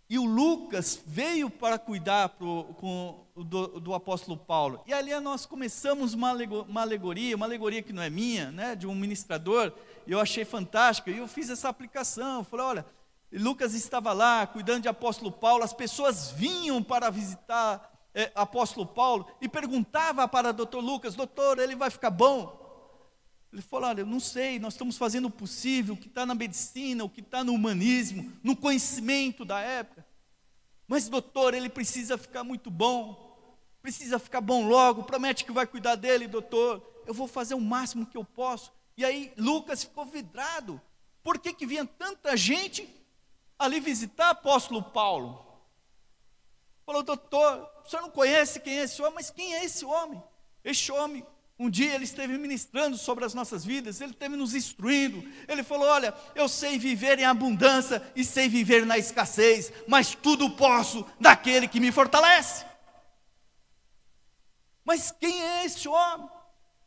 E 0.09 0.19
o 0.19 0.25
Lucas 0.25 1.01
veio 1.07 1.49
para 1.49 1.79
cuidar 1.79 2.27
pro, 2.29 2.65
com, 2.79 3.26
do, 3.43 3.79
do, 3.79 3.93
apóstolo 3.93 4.37
Paulo. 4.37 4.81
E 4.85 4.93
ali 4.93 5.17
nós 5.19 5.45
começamos 5.45 6.13
uma 6.13 6.31
alegoria, 6.81 7.35
uma 7.35 7.45
alegoria 7.45 7.81
que 7.81 7.93
não 7.93 8.01
é 8.01 8.09
minha, 8.09 8.51
né, 8.51 8.75
de 8.75 8.87
um 8.87 8.95
ministrador, 8.95 9.71
e 10.05 10.11
eu 10.11 10.19
achei 10.19 10.45
fantástica, 10.45 11.11
e 11.11 11.17
eu 11.17 11.27
fiz 11.27 11.49
essa 11.49 11.69
aplicação. 11.69 12.43
falei, 12.43 12.65
olha, 12.65 12.85
Lucas 13.31 13.73
estava 13.73 14.13
lá 14.13 14.47
cuidando 14.47 14.83
de 14.83 14.87
apóstolo 14.87 15.31
Paulo, 15.31 15.63
as 15.63 15.73
pessoas 15.73 16.31
vinham 16.31 16.81
para 16.81 17.09
visitar 17.09 17.93
é, 18.13 18.31
apóstolo 18.33 18.85
Paulo 18.85 19.27
e 19.41 19.47
perguntava 19.47 20.27
para 20.27 20.49
o 20.49 20.53
doutor 20.53 20.83
Lucas: 20.83 21.15
Doutor, 21.15 21.59
ele 21.59 21.75
vai 21.75 21.91
ficar 21.91 22.09
bom? 22.09 22.57
Ele 23.53 23.61
falou: 23.61 23.89
Olha, 23.89 24.01
eu 24.01 24.05
não 24.05 24.19
sei, 24.19 24.57
nós 24.57 24.73
estamos 24.73 24.97
fazendo 24.97 25.25
o 25.25 25.31
possível, 25.31 25.93
o 25.93 25.97
que 25.97 26.07
está 26.07 26.25
na 26.25 26.33
medicina, 26.33 27.03
o 27.03 27.09
que 27.09 27.21
está 27.21 27.43
no 27.43 27.53
humanismo, 27.53 28.31
no 28.41 28.55
conhecimento 28.55 29.45
da 29.45 29.59
época. 29.59 30.05
Mas, 30.87 31.09
doutor, 31.09 31.53
ele 31.53 31.69
precisa 31.69 32.17
ficar 32.17 32.43
muito 32.43 32.71
bom, 32.71 33.26
precisa 33.87 34.19
ficar 34.19 34.41
bom 34.41 34.67
logo, 34.67 35.03
promete 35.03 35.45
que 35.45 35.51
vai 35.53 35.65
cuidar 35.65 35.95
dele, 35.95 36.27
doutor. 36.27 36.85
Eu 37.05 37.13
vou 37.13 37.25
fazer 37.25 37.53
o 37.53 37.61
máximo 37.61 38.05
que 38.05 38.17
eu 38.17 38.25
posso. 38.25 38.69
E 38.97 39.05
aí, 39.05 39.31
Lucas 39.37 39.85
ficou 39.85 40.05
vidrado. 40.05 40.81
Por 41.23 41.39
que, 41.39 41.53
que 41.53 41.65
vinha 41.65 41.85
tanta 41.85 42.35
gente 42.35 42.93
ali 43.57 43.79
visitar 43.79 44.31
apóstolo 44.31 44.83
Paulo? 44.83 45.41
Falou, 46.85 47.01
doutor, 47.01 47.65
o 47.85 47.89
senhor 47.89 48.01
não 48.01 48.09
conhece 48.09 48.59
quem 48.59 48.77
é 48.77 48.83
esse 48.83 49.01
homem, 49.01 49.13
mas 49.15 49.29
quem 49.29 49.55
é 49.55 49.63
esse 49.63 49.85
homem? 49.85 50.21
Este 50.65 50.91
homem, 50.91 51.25
um 51.57 51.69
dia 51.69 51.95
ele 51.95 52.03
esteve 52.03 52.37
ministrando 52.37 52.97
sobre 52.97 53.23
as 53.23 53.33
nossas 53.33 53.63
vidas, 53.63 54.01
ele 54.01 54.11
esteve 54.11 54.35
nos 54.35 54.53
instruindo. 54.53 55.23
Ele 55.47 55.63
falou: 55.63 55.87
Olha, 55.87 56.13
eu 56.35 56.49
sei 56.49 56.77
viver 56.77 57.19
em 57.19 57.25
abundância 57.25 58.05
e 58.13 58.25
sei 58.25 58.49
viver 58.49 58.85
na 58.85 58.97
escassez, 58.97 59.71
mas 59.87 60.13
tudo 60.13 60.49
posso 60.49 61.05
daquele 61.21 61.69
que 61.69 61.79
me 61.79 61.89
fortalece. 61.89 62.67
Mas 64.87 65.11
quem 65.11 65.43
é 65.43 65.65
esse 65.65 65.85
homem? 65.85 66.29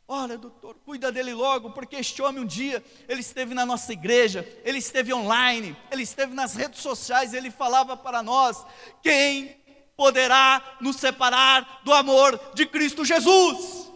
Olha, 0.07 0.35
doutor, 0.35 0.75
cuida 0.83 1.11
dele 1.11 1.35
logo, 1.35 1.69
porque 1.69 1.97
este 1.97 2.19
homem 2.19 2.41
um 2.41 2.47
dia, 2.47 2.83
ele 3.07 3.21
esteve 3.21 3.53
na 3.53 3.63
nossa 3.63 3.93
igreja, 3.93 4.43
ele 4.65 4.79
esteve 4.79 5.13
online, 5.13 5.77
ele 5.91 6.01
esteve 6.01 6.33
nas 6.33 6.55
redes 6.55 6.81
sociais, 6.81 7.31
ele 7.31 7.51
falava 7.51 7.95
para 7.95 8.23
nós: 8.23 8.65
quem 9.03 9.55
poderá 9.95 10.77
nos 10.81 10.95
separar 10.95 11.81
do 11.83 11.93
amor 11.93 12.41
de 12.55 12.65
Cristo 12.65 13.05
Jesus. 13.05 13.91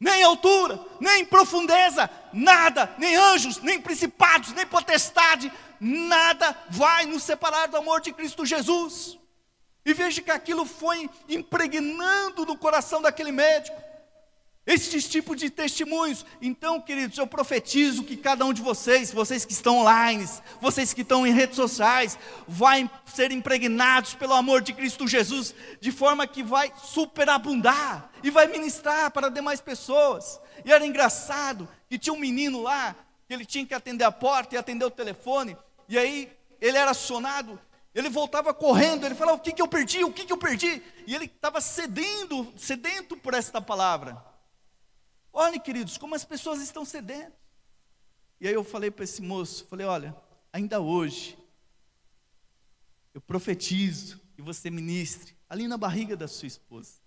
Nem 0.00 0.22
altura, 0.22 0.82
nem 0.98 1.22
profundeza, 1.26 2.08
nada, 2.32 2.94
nem 2.96 3.16
anjos, 3.16 3.58
nem 3.58 3.78
principados, 3.78 4.54
nem 4.54 4.66
potestade, 4.66 5.52
nada 5.78 6.56
vai 6.70 7.04
nos 7.04 7.22
separar 7.22 7.68
do 7.68 7.76
amor 7.76 8.00
de 8.00 8.14
Cristo 8.14 8.46
Jesus. 8.46 9.18
E 9.86 9.94
veja 9.94 10.20
que 10.20 10.32
aquilo 10.32 10.66
foi 10.66 11.08
impregnando 11.28 12.44
no 12.44 12.58
coração 12.58 13.00
daquele 13.00 13.30
médico. 13.30 13.80
Estes 14.66 15.08
tipos 15.08 15.36
de 15.36 15.48
testemunhos. 15.48 16.26
Então, 16.42 16.80
queridos, 16.80 17.16
eu 17.16 17.26
profetizo 17.26 18.02
que 18.02 18.16
cada 18.16 18.44
um 18.44 18.52
de 18.52 18.60
vocês, 18.60 19.12
vocês 19.12 19.44
que 19.44 19.52
estão 19.52 19.78
online, 19.78 20.28
vocês 20.60 20.92
que 20.92 21.02
estão 21.02 21.24
em 21.24 21.32
redes 21.32 21.54
sociais, 21.54 22.18
vai 22.48 22.90
ser 23.04 23.30
impregnados 23.30 24.12
pelo 24.14 24.34
amor 24.34 24.60
de 24.60 24.72
Cristo 24.72 25.06
Jesus, 25.06 25.54
de 25.80 25.92
forma 25.92 26.26
que 26.26 26.42
vai 26.42 26.72
superabundar 26.82 28.10
e 28.24 28.30
vai 28.30 28.48
ministrar 28.48 29.12
para 29.12 29.28
demais 29.28 29.60
pessoas. 29.60 30.40
E 30.64 30.72
era 30.72 30.84
engraçado 30.84 31.68
que 31.88 31.96
tinha 31.96 32.12
um 32.12 32.18
menino 32.18 32.60
lá, 32.60 32.96
que 33.28 33.32
ele 33.32 33.46
tinha 33.46 33.64
que 33.64 33.74
atender 33.74 34.02
a 34.02 34.10
porta 34.10 34.56
e 34.56 34.58
atender 34.58 34.84
o 34.84 34.90
telefone, 34.90 35.56
e 35.88 35.96
aí 35.96 36.36
ele 36.60 36.76
era 36.76 36.90
acionado, 36.90 37.56
ele 37.98 38.10
voltava 38.10 38.52
correndo, 38.52 39.06
ele 39.06 39.14
falava: 39.14 39.38
O 39.38 39.40
que, 39.40 39.52
que 39.52 39.62
eu 39.62 39.66
perdi? 39.66 40.04
O 40.04 40.12
que, 40.12 40.26
que 40.26 40.32
eu 40.32 40.36
perdi? 40.36 40.82
E 41.06 41.14
ele 41.14 41.24
estava 41.24 41.62
cedendo, 41.62 42.52
sedento 42.54 43.16
por 43.16 43.32
esta 43.32 43.58
palavra. 43.58 44.22
Olhem, 45.32 45.58
queridos, 45.58 45.96
como 45.96 46.14
as 46.14 46.24
pessoas 46.24 46.60
estão 46.60 46.84
sedentas. 46.84 47.32
E 48.38 48.46
aí 48.46 48.52
eu 48.52 48.62
falei 48.62 48.90
para 48.90 49.04
esse 49.04 49.22
moço, 49.22 49.66
falei, 49.66 49.86
olha, 49.86 50.14
ainda 50.52 50.78
hoje, 50.78 51.38
eu 53.14 53.20
profetizo 53.20 54.20
que 54.34 54.42
você 54.42 54.68
ministre 54.68 55.34
ali 55.48 55.66
na 55.66 55.78
barriga 55.78 56.14
da 56.14 56.28
sua 56.28 56.48
esposa. 56.48 57.00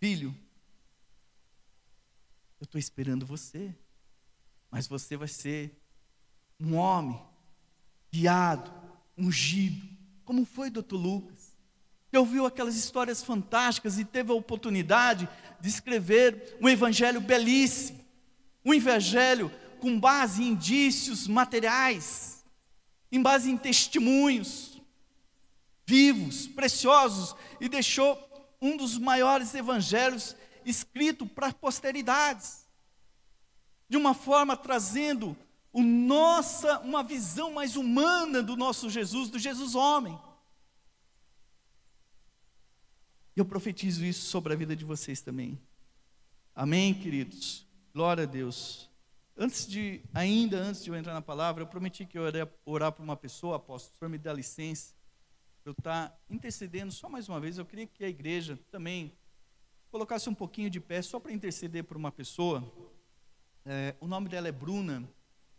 Filho, 0.00 0.34
eu 2.58 2.64
estou 2.64 2.78
esperando 2.78 3.24
você, 3.24 3.72
mas 4.68 4.88
você 4.88 5.16
vai 5.16 5.28
ser 5.28 5.80
um 6.58 6.74
homem 6.74 7.24
guiado, 8.12 8.85
ungido, 9.16 9.88
como 10.24 10.44
foi 10.44 10.70
doutor 10.70 10.96
Lucas. 10.96 11.54
Que 12.10 12.18
ouviu 12.18 12.46
aquelas 12.46 12.76
histórias 12.76 13.22
fantásticas 13.22 13.98
e 13.98 14.04
teve 14.04 14.30
a 14.30 14.34
oportunidade 14.34 15.28
de 15.60 15.68
escrever 15.68 16.56
um 16.60 16.68
evangelho 16.68 17.20
belíssimo, 17.20 18.04
um 18.64 18.72
evangelho 18.72 19.50
com 19.80 19.98
base 19.98 20.42
em 20.42 20.48
indícios 20.48 21.26
materiais, 21.26 22.44
em 23.10 23.20
base 23.20 23.50
em 23.50 23.56
testemunhos 23.56 24.76
vivos, 25.86 26.48
preciosos, 26.48 27.34
e 27.60 27.68
deixou 27.68 28.18
um 28.60 28.76
dos 28.76 28.98
maiores 28.98 29.54
evangelhos 29.54 30.34
escrito 30.64 31.24
para 31.24 31.52
posteridades, 31.52 32.66
de 33.88 33.96
uma 33.96 34.12
forma 34.12 34.56
trazendo 34.56 35.36
o 35.76 35.82
nossa, 35.82 36.78
uma 36.78 37.02
visão 37.02 37.52
mais 37.52 37.76
humana 37.76 38.42
do 38.42 38.56
nosso 38.56 38.88
Jesus, 38.88 39.28
do 39.28 39.38
Jesus 39.38 39.74
homem. 39.74 40.18
E 43.36 43.40
eu 43.40 43.44
profetizo 43.44 44.02
isso 44.02 44.24
sobre 44.24 44.54
a 44.54 44.56
vida 44.56 44.74
de 44.74 44.86
vocês 44.86 45.20
também. 45.20 45.60
Amém, 46.54 46.94
queridos? 46.94 47.66
Glória 47.92 48.22
a 48.22 48.26
Deus. 48.26 48.88
Antes 49.36 49.66
de, 49.66 50.00
ainda 50.14 50.56
antes 50.56 50.82
de 50.82 50.88
eu 50.88 50.96
entrar 50.96 51.12
na 51.12 51.20
palavra, 51.20 51.62
eu 51.62 51.66
prometi 51.66 52.06
que 52.06 52.18
eu 52.18 52.26
iria 52.26 52.50
orar 52.64 52.90
por 52.90 53.02
uma 53.02 53.14
pessoa, 53.14 53.56
apóstolo. 53.56 53.98
Senhor 53.98 54.08
me 54.08 54.16
dá 54.16 54.32
licença. 54.32 54.94
Eu 55.62 55.72
estar 55.72 56.08
tá 56.08 56.18
intercedendo 56.30 56.90
só 56.90 57.06
mais 57.06 57.28
uma 57.28 57.38
vez. 57.38 57.58
Eu 57.58 57.66
queria 57.66 57.86
que 57.86 58.02
a 58.02 58.08
igreja 58.08 58.58
também 58.70 59.12
colocasse 59.90 60.26
um 60.30 60.34
pouquinho 60.34 60.70
de 60.70 60.80
pé 60.80 61.02
só 61.02 61.20
para 61.20 61.34
interceder 61.34 61.84
por 61.84 61.98
uma 61.98 62.10
pessoa. 62.10 62.64
É, 63.66 63.94
o 64.00 64.06
nome 64.06 64.30
dela 64.30 64.48
é 64.48 64.52
Bruna. 64.52 65.06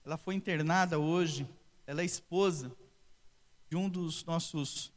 Ela 0.08 0.18
foi 0.18 0.36
internada 0.36 0.98
hoje. 0.98 1.46
Ela 1.86 2.02
é 2.02 2.06
esposa 2.06 2.72
de 3.70 3.76
um 3.76 3.90
dos 3.90 4.24
nossos, 4.24 4.90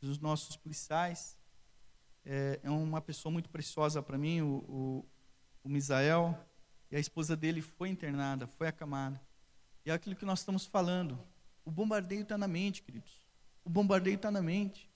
dos 0.00 0.18
nossos 0.18 0.56
policiais 0.56 1.38
é, 2.24 2.58
é 2.60 2.68
uma 2.68 3.00
pessoa 3.00 3.32
muito 3.32 3.48
preciosa 3.48 4.02
para 4.02 4.18
mim, 4.18 4.40
o, 4.40 4.64
o, 4.68 5.06
o 5.62 5.68
Misael, 5.68 6.36
e 6.90 6.96
a 6.96 6.98
esposa 6.98 7.36
dele 7.36 7.62
foi 7.62 7.88
internada, 7.88 8.48
foi 8.48 8.66
acamada. 8.66 9.20
E 9.86 9.92
é 9.92 9.94
aquilo 9.94 10.16
que 10.16 10.24
nós 10.24 10.40
estamos 10.40 10.66
falando. 10.66 11.16
O 11.64 11.70
bombardeio 11.70 12.22
está 12.22 12.36
na 12.36 12.48
mente, 12.48 12.82
queridos. 12.82 13.20
O 13.64 13.70
bombardeio 13.70 14.16
está 14.16 14.28
na 14.28 14.42
mente. 14.42 14.90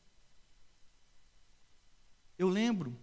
Eu 2.36 2.48
lembro 2.48 2.98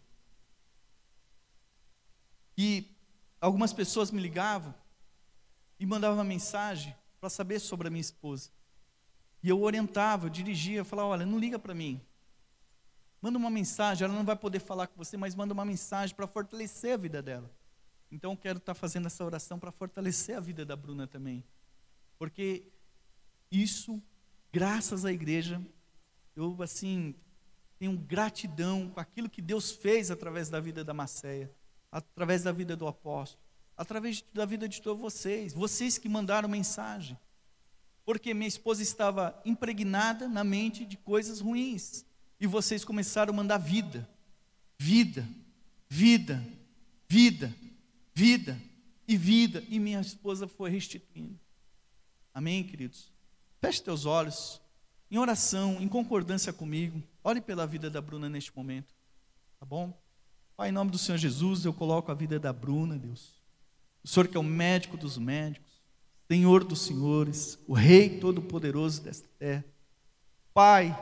que 2.53 2.93
algumas 3.39 3.71
pessoas 3.71 4.11
me 4.11 4.21
ligavam 4.21 4.82
e 5.83 5.85
mandavam 5.85 6.15
uma 6.15 6.23
mensagem 6.23 6.95
para 7.19 7.29
saber 7.29 7.59
sobre 7.59 7.89
a 7.89 7.91
minha 7.91 7.99
esposa. 7.99 8.49
E 9.43 9.49
eu 9.49 9.61
orientava, 9.61 10.27
eu 10.27 10.29
dirigia, 10.29 10.77
eu 10.77 10.85
falava, 10.85 11.09
olha, 11.09 11.25
não 11.25 11.37
liga 11.37 11.59
para 11.59 11.75
mim. 11.75 11.99
Manda 13.21 13.37
uma 13.37 13.49
mensagem, 13.49 14.05
ela 14.05 14.13
não 14.13 14.23
vai 14.23 14.37
poder 14.37 14.61
falar 14.61 14.87
com 14.87 14.95
você, 14.95 15.17
mas 15.17 15.35
manda 15.35 15.53
uma 15.53 15.65
mensagem 15.65 16.15
para 16.15 16.25
fortalecer 16.25 16.93
a 16.93 16.97
vida 16.97 17.21
dela. 17.21 17.51
Então 18.09 18.31
eu 18.31 18.37
quero 18.37 18.59
estar 18.59 18.73
tá 18.73 18.79
fazendo 18.79 19.07
essa 19.07 19.25
oração 19.25 19.59
para 19.59 19.73
fortalecer 19.73 20.37
a 20.37 20.39
vida 20.39 20.65
da 20.65 20.73
Bruna 20.73 21.05
também. 21.05 21.43
Porque 22.17 22.63
isso, 23.51 24.01
graças 24.53 25.03
à 25.03 25.11
igreja, 25.11 25.61
eu 26.33 26.63
assim 26.63 27.13
tenho 27.77 27.97
gratidão 27.97 28.89
com 28.89 29.01
aquilo 29.01 29.29
que 29.29 29.41
Deus 29.41 29.69
fez 29.69 30.09
através 30.09 30.49
da 30.49 30.61
vida 30.61 30.81
da 30.81 30.93
Macéia, 30.93 31.53
através 31.91 32.41
da 32.41 32.53
vida 32.53 32.73
do 32.73 32.87
apóstolo, 32.87 33.42
através 33.77 34.23
da 34.33 34.45
vida 34.45 34.67
de 34.67 34.81
todos 34.81 35.01
vocês, 35.01 35.53
vocês 35.53 35.97
que 35.97 36.09
mandaram 36.09 36.47
mensagem. 36.47 37.17
Porque 38.05 38.33
minha 38.33 38.47
esposa 38.47 38.81
estava 38.81 39.39
impregnada 39.45 40.27
na 40.27 40.43
mente 40.43 40.85
de 40.85 40.97
coisas 40.97 41.39
ruins 41.39 42.05
e 42.39 42.45
vocês 42.45 42.83
começaram 42.83 43.33
a 43.33 43.37
mandar 43.37 43.57
vida, 43.57 44.07
vida, 44.77 45.27
vida, 45.89 46.43
vida, 47.07 47.55
vida 48.13 48.59
e 49.07 49.17
vida, 49.17 49.63
e 49.69 49.79
minha 49.79 50.01
esposa 50.01 50.47
foi 50.47 50.69
restituindo. 50.69 51.39
Amém, 52.33 52.63
queridos? 52.63 53.11
Feche 53.61 53.81
teus 53.81 54.05
olhos, 54.05 54.61
em 55.09 55.17
oração, 55.17 55.81
em 55.81 55.87
concordância 55.87 56.51
comigo, 56.51 57.01
ore 57.23 57.39
pela 57.39 57.67
vida 57.67 57.89
da 57.89 58.01
Bruna 58.01 58.27
neste 58.27 58.55
momento, 58.55 58.93
tá 59.59 59.65
bom? 59.65 59.97
Pai, 60.55 60.69
em 60.69 60.71
nome 60.71 60.91
do 60.91 60.97
Senhor 60.97 61.17
Jesus, 61.17 61.65
eu 61.65 61.73
coloco 61.73 62.11
a 62.11 62.15
vida 62.15 62.39
da 62.39 62.51
Bruna, 62.51 62.97
Deus. 62.97 63.42
O 64.03 64.07
Senhor 64.07 64.27
que 64.27 64.37
é 64.37 64.39
o 64.39 64.43
médico 64.43 64.97
dos 64.97 65.17
médicos, 65.17 65.71
Senhor 66.29 66.63
dos 66.63 66.81
senhores, 66.81 67.59
o 67.67 67.73
Rei 67.73 68.17
todo-poderoso 68.19 69.01
desta 69.01 69.27
terra. 69.37 69.63
Pai, 70.53 70.97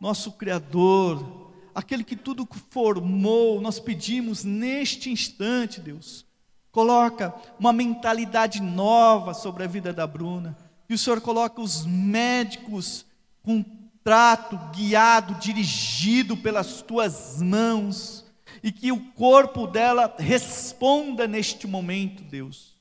nosso 0.00 0.32
Criador, 0.32 1.52
aquele 1.74 2.04
que 2.04 2.16
tudo 2.16 2.46
formou, 2.70 3.60
nós 3.60 3.80
pedimos 3.80 4.44
neste 4.44 5.10
instante, 5.10 5.80
Deus, 5.80 6.24
coloca 6.70 7.34
uma 7.58 7.72
mentalidade 7.72 8.60
nova 8.60 9.34
sobre 9.34 9.64
a 9.64 9.66
vida 9.66 9.92
da 9.92 10.06
Bruna, 10.06 10.56
e 10.88 10.94
o 10.94 10.98
Senhor 10.98 11.20
coloca 11.20 11.60
os 11.60 11.84
médicos 11.84 13.06
com 13.42 13.64
trato 14.04 14.56
guiado, 14.74 15.34
dirigido 15.36 16.36
pelas 16.36 16.82
tuas 16.82 17.40
mãos, 17.42 18.25
e 18.62 18.72
que 18.72 18.92
o 18.92 19.12
corpo 19.12 19.66
dela 19.66 20.14
responda 20.18 21.26
neste 21.26 21.66
momento, 21.66 22.22
Deus. 22.22 22.76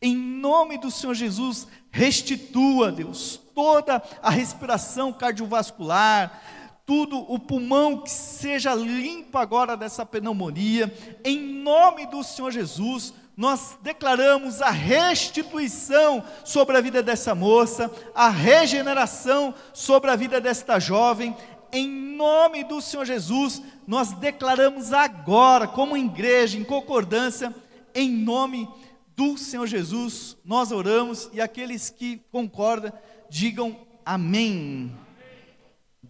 Em 0.00 0.14
nome 0.14 0.78
do 0.78 0.90
Senhor 0.90 1.14
Jesus, 1.14 1.66
restitua, 1.90 2.92
Deus, 2.92 3.40
toda 3.54 4.02
a 4.22 4.30
respiração 4.30 5.12
cardiovascular, 5.12 6.42
tudo, 6.84 7.18
o 7.32 7.38
pulmão 7.38 7.98
que 7.98 8.10
seja 8.10 8.74
limpo 8.74 9.38
agora 9.38 9.76
dessa 9.76 10.04
pneumonia. 10.04 10.92
Em 11.24 11.38
nome 11.38 12.06
do 12.06 12.22
Senhor 12.24 12.50
Jesus, 12.50 13.14
nós 13.36 13.78
declaramos 13.80 14.60
a 14.60 14.70
restituição 14.70 16.22
sobre 16.44 16.76
a 16.76 16.80
vida 16.80 17.02
dessa 17.02 17.34
moça, 17.34 17.90
a 18.14 18.28
regeneração 18.28 19.54
sobre 19.72 20.10
a 20.10 20.16
vida 20.16 20.40
desta 20.40 20.78
jovem. 20.78 21.34
Em 21.72 21.88
nome 21.88 22.64
do 22.64 22.80
Senhor 22.80 23.04
Jesus, 23.04 23.62
nós 23.86 24.12
declaramos 24.12 24.92
agora, 24.92 25.68
como 25.68 25.96
igreja, 25.96 26.58
em 26.58 26.64
concordância, 26.64 27.54
em 27.94 28.10
nome 28.10 28.68
do 29.16 29.36
Senhor 29.36 29.66
Jesus, 29.66 30.36
nós 30.44 30.72
oramos 30.72 31.28
e 31.32 31.40
aqueles 31.40 31.90
que 31.90 32.18
concordam, 32.32 32.92
digam 33.28 33.86
amém. 34.04 34.96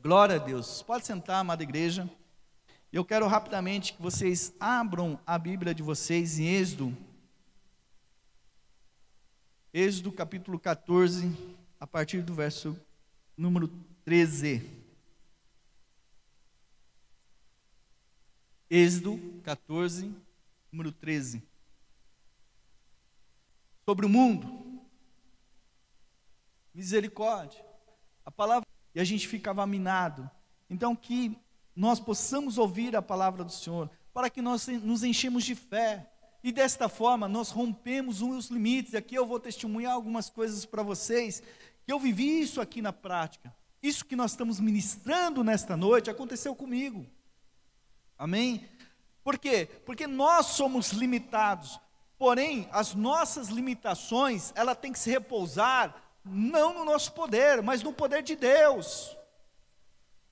Glória 0.02 0.36
a 0.36 0.38
Deus. 0.38 0.82
Pode 0.82 1.04
sentar, 1.04 1.40
amada 1.40 1.62
igreja. 1.62 2.08
Eu 2.92 3.04
quero 3.04 3.26
rapidamente 3.26 3.92
que 3.92 4.02
vocês 4.02 4.52
abram 4.58 5.18
a 5.26 5.38
Bíblia 5.38 5.74
de 5.74 5.82
vocês 5.82 6.38
em 6.38 6.46
Êxodo. 6.46 6.96
Êxodo 9.72 10.10
capítulo 10.10 10.58
14, 10.58 11.30
a 11.78 11.86
partir 11.86 12.22
do 12.22 12.34
verso 12.34 12.76
número 13.36 13.68
13. 14.04 14.79
Êxodo 18.72 19.18
14, 19.42 20.14
número 20.70 20.92
13. 20.92 21.42
Sobre 23.84 24.06
o 24.06 24.08
mundo. 24.08 24.48
misericórdia. 26.72 27.64
A 28.24 28.30
palavra 28.30 28.64
e 28.94 29.00
a 29.00 29.04
gente 29.04 29.26
ficava 29.26 29.66
minado. 29.66 30.30
Então 30.70 30.94
que 30.94 31.36
nós 31.74 31.98
possamos 31.98 32.58
ouvir 32.58 32.94
a 32.94 33.02
palavra 33.02 33.42
do 33.42 33.50
Senhor, 33.50 33.90
para 34.14 34.30
que 34.30 34.40
nós 34.40 34.68
nos 34.68 35.02
enchemos 35.02 35.42
de 35.42 35.56
fé. 35.56 36.08
E 36.42 36.52
desta 36.52 36.88
forma 36.88 37.26
nós 37.26 37.50
rompemos 37.50 38.22
os 38.22 38.50
limites. 38.50 38.94
Aqui 38.94 39.16
eu 39.16 39.26
vou 39.26 39.40
testemunhar 39.40 39.94
algumas 39.94 40.30
coisas 40.30 40.64
para 40.64 40.84
vocês, 40.84 41.42
que 41.84 41.92
eu 41.92 41.98
vivi 41.98 42.40
isso 42.40 42.60
aqui 42.60 42.80
na 42.80 42.92
prática. 42.92 43.52
Isso 43.82 44.04
que 44.04 44.14
nós 44.14 44.30
estamos 44.30 44.60
ministrando 44.60 45.42
nesta 45.42 45.76
noite 45.76 46.08
aconteceu 46.08 46.54
comigo. 46.54 47.04
Amém? 48.20 48.68
Por 49.24 49.38
quê? 49.38 49.66
Porque 49.86 50.06
nós 50.06 50.44
somos 50.48 50.92
limitados. 50.92 51.80
Porém, 52.18 52.68
as 52.70 52.94
nossas 52.94 53.48
limitações, 53.48 54.52
ela 54.54 54.74
tem 54.74 54.92
que 54.92 54.98
se 54.98 55.10
repousar 55.10 55.96
não 56.22 56.74
no 56.74 56.84
nosso 56.84 57.14
poder, 57.14 57.62
mas 57.62 57.82
no 57.82 57.94
poder 57.94 58.22
de 58.22 58.36
Deus. 58.36 59.16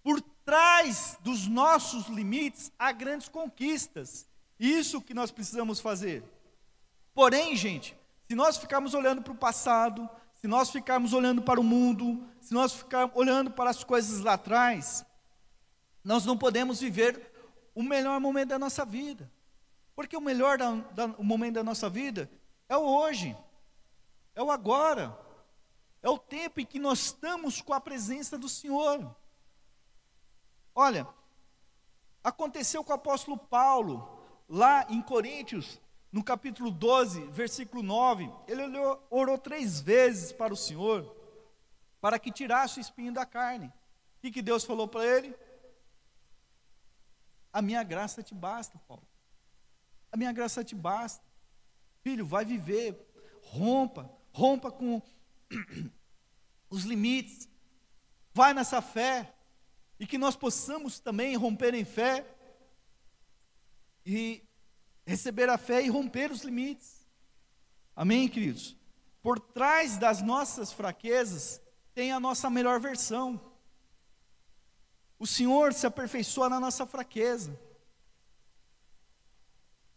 Por 0.02 0.20
trás 0.44 1.16
dos 1.22 1.46
nossos 1.46 2.08
limites 2.08 2.70
há 2.78 2.92
grandes 2.92 3.26
conquistas. 3.26 4.28
Isso 4.60 5.00
que 5.00 5.14
nós 5.14 5.30
precisamos 5.30 5.80
fazer. 5.80 6.22
Porém, 7.14 7.56
gente, 7.56 7.96
se 8.28 8.34
nós 8.34 8.58
ficarmos 8.58 8.92
olhando 8.92 9.22
para 9.22 9.32
o 9.32 9.36
passado, 9.36 10.06
se 10.34 10.46
nós 10.46 10.68
ficarmos 10.68 11.14
olhando 11.14 11.40
para 11.40 11.58
o 11.58 11.64
mundo, 11.64 12.22
se 12.38 12.52
nós 12.52 12.74
ficarmos 12.74 13.16
olhando 13.16 13.50
para 13.50 13.70
as 13.70 13.82
coisas 13.82 14.20
lá 14.20 14.34
atrás, 14.34 15.06
nós 16.04 16.26
não 16.26 16.36
podemos 16.36 16.80
viver 16.80 17.37
o 17.78 17.82
melhor 17.84 18.18
momento 18.18 18.48
da 18.48 18.58
nossa 18.58 18.84
vida. 18.84 19.30
Porque 19.94 20.16
o 20.16 20.20
melhor 20.20 20.58
da, 20.58 20.72
da, 20.72 21.06
o 21.16 21.22
momento 21.22 21.54
da 21.54 21.62
nossa 21.62 21.88
vida 21.88 22.28
é 22.68 22.76
o 22.76 22.82
hoje, 22.82 23.36
é 24.34 24.42
o 24.42 24.50
agora, 24.50 25.16
é 26.02 26.10
o 26.10 26.18
tempo 26.18 26.58
em 26.58 26.66
que 26.66 26.80
nós 26.80 26.98
estamos 26.98 27.62
com 27.62 27.72
a 27.72 27.80
presença 27.80 28.36
do 28.36 28.48
Senhor. 28.48 29.14
Olha, 30.74 31.06
aconteceu 32.24 32.82
com 32.82 32.90
o 32.90 32.96
apóstolo 32.96 33.38
Paulo, 33.38 34.26
lá 34.48 34.84
em 34.88 35.00
Coríntios, 35.00 35.80
no 36.10 36.24
capítulo 36.24 36.72
12, 36.72 37.26
versículo 37.26 37.80
9, 37.80 38.28
ele 38.48 38.64
orou, 38.64 39.06
orou 39.08 39.38
três 39.38 39.80
vezes 39.80 40.32
para 40.32 40.52
o 40.52 40.56
Senhor, 40.56 41.14
para 42.00 42.18
que 42.18 42.32
tirasse 42.32 42.80
o 42.80 42.82
espinho 42.82 43.12
da 43.12 43.24
carne. 43.24 43.68
O 43.68 44.20
que, 44.20 44.32
que 44.32 44.42
Deus 44.42 44.64
falou 44.64 44.88
para 44.88 45.06
ele? 45.06 45.32
A 47.52 47.62
minha 47.62 47.82
graça 47.82 48.22
te 48.22 48.34
basta, 48.34 48.78
Paulo. 48.86 49.06
A 50.10 50.16
minha 50.16 50.32
graça 50.32 50.64
te 50.64 50.74
basta. 50.74 51.24
Filho, 52.02 52.24
vai 52.24 52.44
viver. 52.44 53.06
Rompa, 53.42 54.10
rompa 54.32 54.70
com 54.70 55.02
os 56.70 56.84
limites. 56.84 57.48
Vai 58.32 58.54
nessa 58.54 58.80
fé. 58.80 59.34
E 59.98 60.06
que 60.06 60.18
nós 60.18 60.36
possamos 60.36 61.00
também 61.00 61.34
romper 61.36 61.74
em 61.74 61.84
fé 61.84 62.24
e 64.06 64.42
receber 65.04 65.48
a 65.48 65.58
fé 65.58 65.82
e 65.82 65.88
romper 65.88 66.30
os 66.30 66.42
limites. 66.42 67.06
Amém, 67.96 68.28
queridos? 68.28 68.76
Por 69.20 69.40
trás 69.40 69.98
das 69.98 70.22
nossas 70.22 70.72
fraquezas 70.72 71.60
tem 71.94 72.12
a 72.12 72.20
nossa 72.20 72.48
melhor 72.48 72.78
versão. 72.78 73.47
O 75.18 75.26
Senhor 75.26 75.72
se 75.72 75.86
aperfeiçoa 75.86 76.48
na 76.48 76.60
nossa 76.60 76.86
fraqueza. 76.86 77.58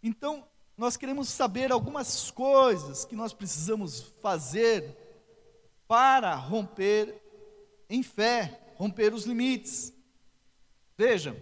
Então, 0.01 0.47
nós 0.75 0.97
queremos 0.97 1.29
saber 1.29 1.71
algumas 1.71 2.31
coisas 2.31 3.05
que 3.05 3.15
nós 3.15 3.33
precisamos 3.33 4.13
fazer 4.21 4.97
para 5.87 6.33
romper 6.33 7.21
em 7.87 8.01
fé, 8.01 8.73
romper 8.77 9.13
os 9.13 9.25
limites. 9.25 9.93
Veja, 10.97 11.35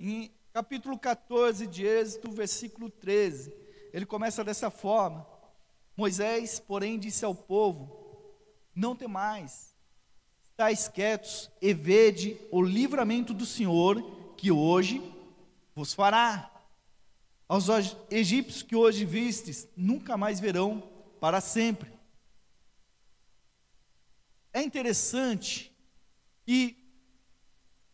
em 0.00 0.34
capítulo 0.52 0.98
14 0.98 1.66
de 1.66 1.86
Êxodo, 1.86 2.32
versículo 2.32 2.90
13, 2.90 3.54
ele 3.92 4.06
começa 4.06 4.42
dessa 4.42 4.70
forma: 4.70 5.26
Moisés, 5.96 6.58
porém, 6.58 6.98
disse 6.98 7.24
ao 7.24 7.34
povo: 7.34 8.34
Não 8.74 8.96
temais, 8.96 9.69
estáis 10.60 10.88
quietos 10.88 11.50
e 11.58 11.72
vede 11.72 12.38
o 12.50 12.60
livramento 12.60 13.32
do 13.32 13.46
Senhor, 13.46 14.02
que 14.36 14.52
hoje 14.52 15.00
vos 15.74 15.94
fará. 15.94 16.50
Aos 17.48 17.66
egípcios 18.10 18.62
que 18.62 18.76
hoje 18.76 19.06
vistes, 19.06 19.66
nunca 19.74 20.18
mais 20.18 20.38
verão 20.38 20.82
para 21.18 21.40
sempre. 21.40 21.90
É 24.52 24.60
interessante 24.62 25.74
que 26.44 26.76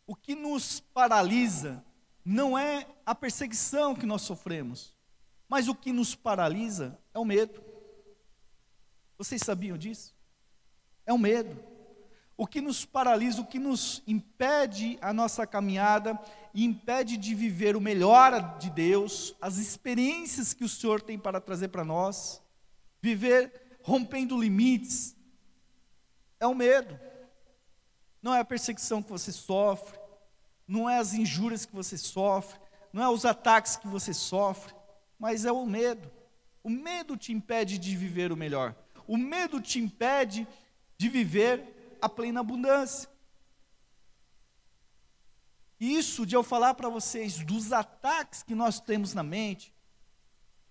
o 0.04 0.16
que 0.16 0.34
nos 0.34 0.80
paralisa 0.80 1.84
não 2.24 2.58
é 2.58 2.84
a 3.06 3.14
perseguição 3.14 3.94
que 3.94 4.06
nós 4.06 4.22
sofremos, 4.22 4.92
mas 5.48 5.68
o 5.68 5.74
que 5.74 5.92
nos 5.92 6.16
paralisa 6.16 6.98
é 7.14 7.18
o 7.20 7.24
medo. 7.24 7.62
Vocês 9.16 9.40
sabiam 9.40 9.78
disso? 9.78 10.16
É 11.06 11.12
o 11.12 11.18
medo. 11.18 11.75
O 12.36 12.46
que 12.46 12.60
nos 12.60 12.84
paralisa, 12.84 13.40
o 13.40 13.46
que 13.46 13.58
nos 13.58 14.02
impede 14.06 14.98
a 15.00 15.12
nossa 15.12 15.46
caminhada 15.46 16.18
e 16.52 16.64
impede 16.64 17.16
de 17.16 17.34
viver 17.34 17.76
o 17.76 17.80
melhor 17.80 18.58
de 18.58 18.68
Deus, 18.68 19.34
as 19.40 19.56
experiências 19.56 20.52
que 20.52 20.64
o 20.64 20.68
Senhor 20.68 21.00
tem 21.00 21.18
para 21.18 21.40
trazer 21.40 21.68
para 21.68 21.84
nós, 21.84 22.42
viver 23.00 23.78
rompendo 23.82 24.38
limites, 24.38 25.16
é 26.38 26.46
o 26.46 26.54
medo. 26.54 26.98
Não 28.20 28.34
é 28.34 28.40
a 28.40 28.44
perseguição 28.44 29.02
que 29.02 29.10
você 29.10 29.32
sofre, 29.32 29.98
não 30.66 30.90
é 30.90 30.98
as 30.98 31.14
injúrias 31.14 31.64
que 31.64 31.74
você 31.74 31.96
sofre, 31.96 32.58
não 32.92 33.02
é 33.02 33.08
os 33.08 33.24
ataques 33.24 33.76
que 33.76 33.86
você 33.86 34.12
sofre, 34.12 34.74
mas 35.18 35.44
é 35.44 35.52
o 35.52 35.64
medo. 35.64 36.10
O 36.62 36.68
medo 36.68 37.16
te 37.16 37.32
impede 37.32 37.78
de 37.78 37.96
viver 37.96 38.32
o 38.32 38.36
melhor. 38.36 38.74
O 39.06 39.16
medo 39.16 39.60
te 39.60 39.78
impede 39.78 40.46
de 40.98 41.08
viver 41.08 41.75
a 42.06 42.08
plena 42.08 42.40
abundância. 42.40 43.08
Isso 45.78 46.24
de 46.24 46.34
eu 46.34 46.42
falar 46.42 46.74
para 46.74 46.88
vocês 46.88 47.44
dos 47.44 47.72
ataques 47.72 48.42
que 48.42 48.54
nós 48.54 48.80
temos 48.80 49.12
na 49.12 49.22
mente, 49.22 49.74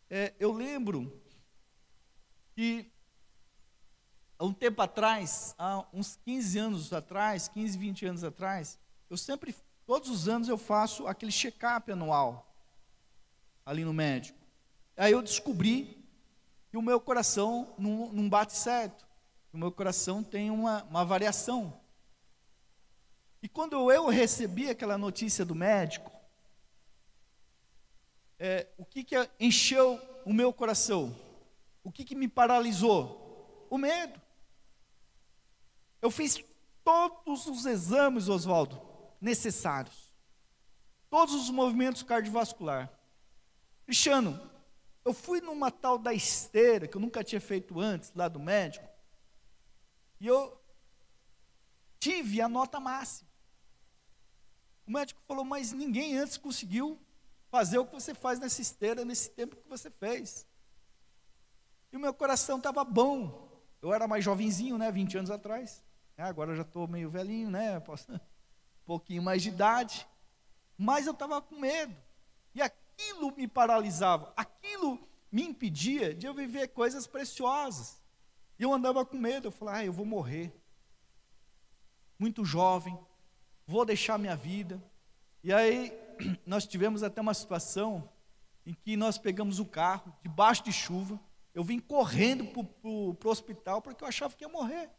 é, 0.10 0.34
eu 0.39 0.52
lembro 0.52 1.21
que 2.56 2.91
há 4.39 4.45
um 4.45 4.54
tempo 4.54 4.82
atrás, 4.82 5.54
há 5.60 5.86
uns 5.93 6.15
15 6.26 6.58
anos 6.58 6.93
atrás, 6.93 7.48
15, 7.48 7.78
20 7.78 8.06
anos 8.08 8.24
atrás, 8.24 8.80
eu 9.10 9.17
sempre, 9.17 9.54
todos 9.86 10.10
os 10.10 10.28
anos 10.28 10.48
eu 10.48 10.58
faço 10.58 11.06
aquele 11.06 11.32
check-up 11.32 11.91
anual, 11.91 12.52
ali 13.63 13.84
no 13.84 13.93
médico. 13.93 14.39
Aí 14.98 15.12
eu 15.12 15.21
descobri 15.21 16.04
que 16.71 16.78
o 16.78 16.82
meu 16.82 17.00
coração 17.00 17.76
não, 17.78 18.12
não 18.12 18.28
bate 18.28 18.54
certo 18.54 19.04
o 19.55 19.57
meu 19.57 19.71
coração 19.71 20.21
tem 20.21 20.51
uma, 20.51 20.83
uma 20.83 21.05
variação. 21.05 21.79
E 23.41 23.47
quando 23.47 23.89
eu 23.89 24.09
recebi 24.09 24.69
aquela 24.69 24.97
notícia 24.97 25.45
do 25.45 25.55
médico, 25.55 26.11
é, 28.37 28.67
o 28.77 28.83
que, 28.83 29.01
que 29.05 29.15
encheu 29.39 29.97
o 30.25 30.33
meu 30.33 30.51
coração? 30.51 31.15
O 31.85 31.91
que, 31.91 32.03
que 32.03 32.15
me 32.15 32.27
paralisou? 32.27 33.65
O 33.69 33.77
medo. 33.77 34.19
Eu 36.01 36.11
fiz 36.11 36.43
todos 36.83 37.47
os 37.47 37.65
exames, 37.65 38.27
Oswaldo, 38.27 38.81
necessários. 39.21 40.11
Todos 41.09 41.33
os 41.33 41.49
movimentos 41.49 42.03
cardiovasculares. 42.03 42.89
Cristiano, 43.85 44.37
eu 45.05 45.13
fui 45.13 45.39
numa 45.39 45.71
tal 45.71 45.97
da 45.97 46.13
esteira, 46.13 46.89
que 46.89 46.97
eu 46.97 47.01
nunca 47.01 47.23
tinha 47.23 47.39
feito 47.39 47.79
antes, 47.79 48.11
lá 48.13 48.27
do 48.27 48.39
médico. 48.39 48.94
E 50.19 50.28
eu 50.28 50.60
tive 51.99 52.41
a 52.41 52.47
nota 52.47 52.80
máxima. 52.80 53.30
O 54.86 54.91
médico 54.91 55.21
falou, 55.28 55.43
mas 55.43 55.71
ninguém 55.71 56.17
antes 56.17 56.38
conseguiu 56.38 56.99
fazer 57.49 57.78
o 57.80 57.86
que 57.86 57.93
você 57.93 58.13
faz 58.13 58.39
nessa 58.39 58.62
esteira, 58.62 59.04
nesse 59.04 59.32
tempo 59.32 59.56
que 59.56 59.67
você 59.67 59.89
fez. 59.89 60.45
E 61.91 61.97
o 61.97 61.99
meu 61.99 62.13
coração 62.13 62.58
estava 62.58 62.84
bom. 62.84 63.49
Eu 63.82 63.93
era 63.93 64.08
mais 64.08 64.23
jovenzinho, 64.23 64.78
né, 64.78 64.91
20 64.91 65.17
anos 65.17 65.32
atrás. 65.32 65.84
É, 66.17 66.23
agora 66.23 66.56
já 66.56 66.62
estou 66.62 66.88
meio 66.88 67.10
velhinho, 67.10 67.49
né, 67.49 67.78
um 68.10 68.19
pouquinho 68.86 69.23
mais 69.23 69.41
de 69.41 69.49
idade. 69.49 70.08
Mas 70.78 71.08
eu 71.08 71.13
estava 71.13 71.41
com 71.41 71.60
medo. 71.60 71.95
E 72.54 72.62
aquilo 72.62 73.36
me 73.36 73.47
paralisava. 73.47 74.34
Aquilo 74.36 74.99
me 75.32 75.43
impedia 75.43 76.13
de 76.13 76.25
eu 76.25 76.34
viver 76.34 76.69
coisas 76.69 77.08
preciosas. 77.08 78.01
E 78.57 78.63
eu 78.63 78.73
andava 78.73 79.05
com 79.05 79.17
medo, 79.17 79.47
eu 79.47 79.51
falava, 79.51 79.77
ah, 79.77 79.85
eu 79.85 79.93
vou 79.93 80.05
morrer. 80.05 80.53
Muito 82.17 82.45
jovem, 82.45 82.97
vou 83.67 83.85
deixar 83.85 84.17
minha 84.17 84.35
vida. 84.35 84.81
E 85.43 85.51
aí 85.53 85.91
nós 86.45 86.65
tivemos 86.65 87.03
até 87.03 87.21
uma 87.21 87.33
situação 87.33 88.09
em 88.65 88.73
que 88.73 88.97
nós 88.97 89.17
pegamos 89.17 89.59
o 89.59 89.65
carro, 89.65 90.15
debaixo 90.23 90.63
de 90.63 90.71
chuva, 90.71 91.19
eu 91.53 91.63
vim 91.63 91.79
correndo 91.79 92.45
para 92.47 92.89
o 92.89 93.31
hospital 93.31 93.81
porque 93.81 94.03
eu 94.03 94.07
achava 94.07 94.35
que 94.35 94.43
ia 94.43 94.49
morrer. 94.49 94.89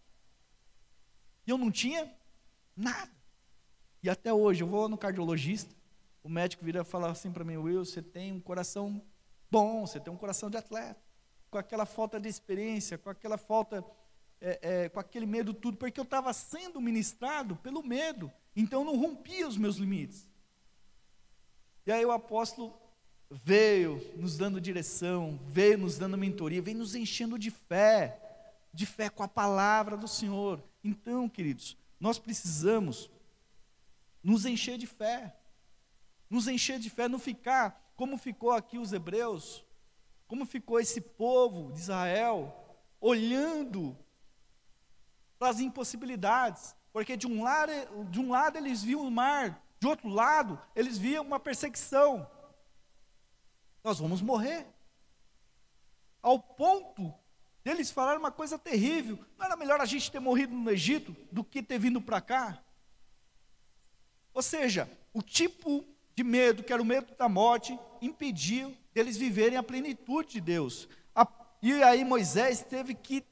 E 1.47 1.51
eu 1.51 1.59
não 1.59 1.71
tinha 1.71 2.11
nada. 2.77 3.13
E 4.03 4.09
até 4.09 4.33
hoje, 4.33 4.63
eu 4.63 4.69
vou 4.69 4.89
no 4.89 4.97
cardiologista, 4.97 5.75
o 6.23 6.29
médico 6.29 6.65
vira 6.65 6.85
falar 6.85 7.11
assim 7.11 7.33
para 7.33 7.45
mim, 7.45 7.57
Will, 7.57 7.85
você 7.85 8.03
tem 8.03 8.33
um 8.33 8.41
coração 8.41 9.03
bom, 9.51 9.87
você 9.87 10.01
tem 10.01 10.13
um 10.13 10.17
coração 10.17 10.51
de 10.51 10.57
atleta. 10.57 11.01
Com 11.57 11.61
aquela 11.61 11.87
falta 11.87 12.21
de 12.21 12.29
experiência, 12.29 12.99
com 12.99 13.09
aquela 13.09 13.39
falta, 13.39 13.83
é, 14.39 14.59
é, 14.61 14.89
com 14.91 15.01
aquele 15.01 15.25
medo 15.25 15.55
tudo, 15.55 15.79
porque 15.79 15.99
eu 15.99 16.05
estava 16.05 16.31
sendo 16.35 16.83
ministrado 16.83 17.57
pelo 17.57 17.83
medo. 17.83 18.31
Então 18.55 18.81
eu 18.81 18.85
não 18.85 19.01
rompia 19.01 19.49
os 19.49 19.57
meus 19.57 19.77
limites. 19.77 20.31
E 21.87 21.91
aí 21.91 22.05
o 22.05 22.13
apóstolo 22.13 22.79
veio 23.31 24.03
nos 24.17 24.37
dando 24.37 24.61
direção, 24.61 25.41
veio 25.47 25.79
nos 25.79 25.97
dando 25.97 26.19
mentoria, 26.19 26.61
veio 26.61 26.77
nos 26.77 26.95
enchendo 26.95 27.39
de 27.39 27.51
fé, 27.51 28.21
de 28.71 28.85
fé 28.85 29.09
com 29.09 29.23
a 29.23 29.29
palavra 29.29 29.97
do 29.97 30.07
Senhor. 30.07 30.63
Então, 30.85 31.27
queridos, 31.27 31.75
nós 31.99 32.19
precisamos 32.19 33.11
nos 34.23 34.45
encher 34.45 34.77
de 34.77 34.87
fé, 34.87 35.35
nos 36.29 36.49
encher 36.49 36.79
de 36.79 36.91
fé, 36.91 37.09
não 37.09 37.19
ficar 37.19 37.95
como 37.97 38.19
ficou 38.19 38.51
aqui 38.51 38.77
os 38.77 38.93
hebreus, 38.93 39.65
como 40.27 40.45
ficou 40.45 40.81
esse 40.81 41.01
povo 41.01 41.73
de 41.73 41.81
Israel, 41.81 42.55
olhando 43.01 43.97
para 45.39 45.51
as 45.51 45.61
impossibilidades, 45.61 46.75
porque 46.93 47.17
de 47.17 47.27
um, 47.27 47.43
lado, 47.43 47.73
de 48.11 48.21
um 48.21 48.31
lado 48.31 48.57
eles 48.57 48.83
viam 48.83 49.07
o 49.07 49.11
mar, 49.11 49.63
de 49.79 49.87
outro 49.87 50.09
lado 50.09 50.61
eles 50.75 50.99
viam 50.99 51.25
uma 51.25 51.39
perseguição. 51.39 52.29
Nós 53.85 53.99
vamos 53.99 54.21
morrer. 54.21 54.67
Ao 56.21 56.39
ponto 56.39 57.15
deles 57.63 57.91
falar 57.91 58.17
uma 58.17 58.33
coisa 58.33 58.59
terrível: 58.59 59.19
não 59.39 59.47
era 59.47 59.57
melhor 59.57 59.81
a 59.81 59.87
gente 59.87 60.11
ter 60.11 60.19
morrido 60.19 60.55
no 60.55 60.71
Egito 60.71 61.15
do 61.31 61.45
que 61.45 61.63
ter 61.63 61.79
vindo 61.79 62.01
para 62.01 62.21
cá? 62.21 62.63
Ou 64.35 64.43
seja, 64.43 64.91
o 65.13 65.23
tipo 65.23 65.85
de 66.17 66.25
medo, 66.25 66.63
que 66.63 66.73
era 66.73 66.81
o 66.81 66.85
medo 66.85 67.15
da 67.19 67.29
morte, 67.29 67.79
impediu 68.01 68.75
deles 68.95 69.19
viverem 69.19 69.59
a 69.59 69.63
plenitude 69.63 70.33
de 70.33 70.41
Deus. 70.41 70.89
e 71.63 71.83
aí 71.83 72.03
Moisés 72.05 72.63
teve 72.63 72.95
que 72.95 73.23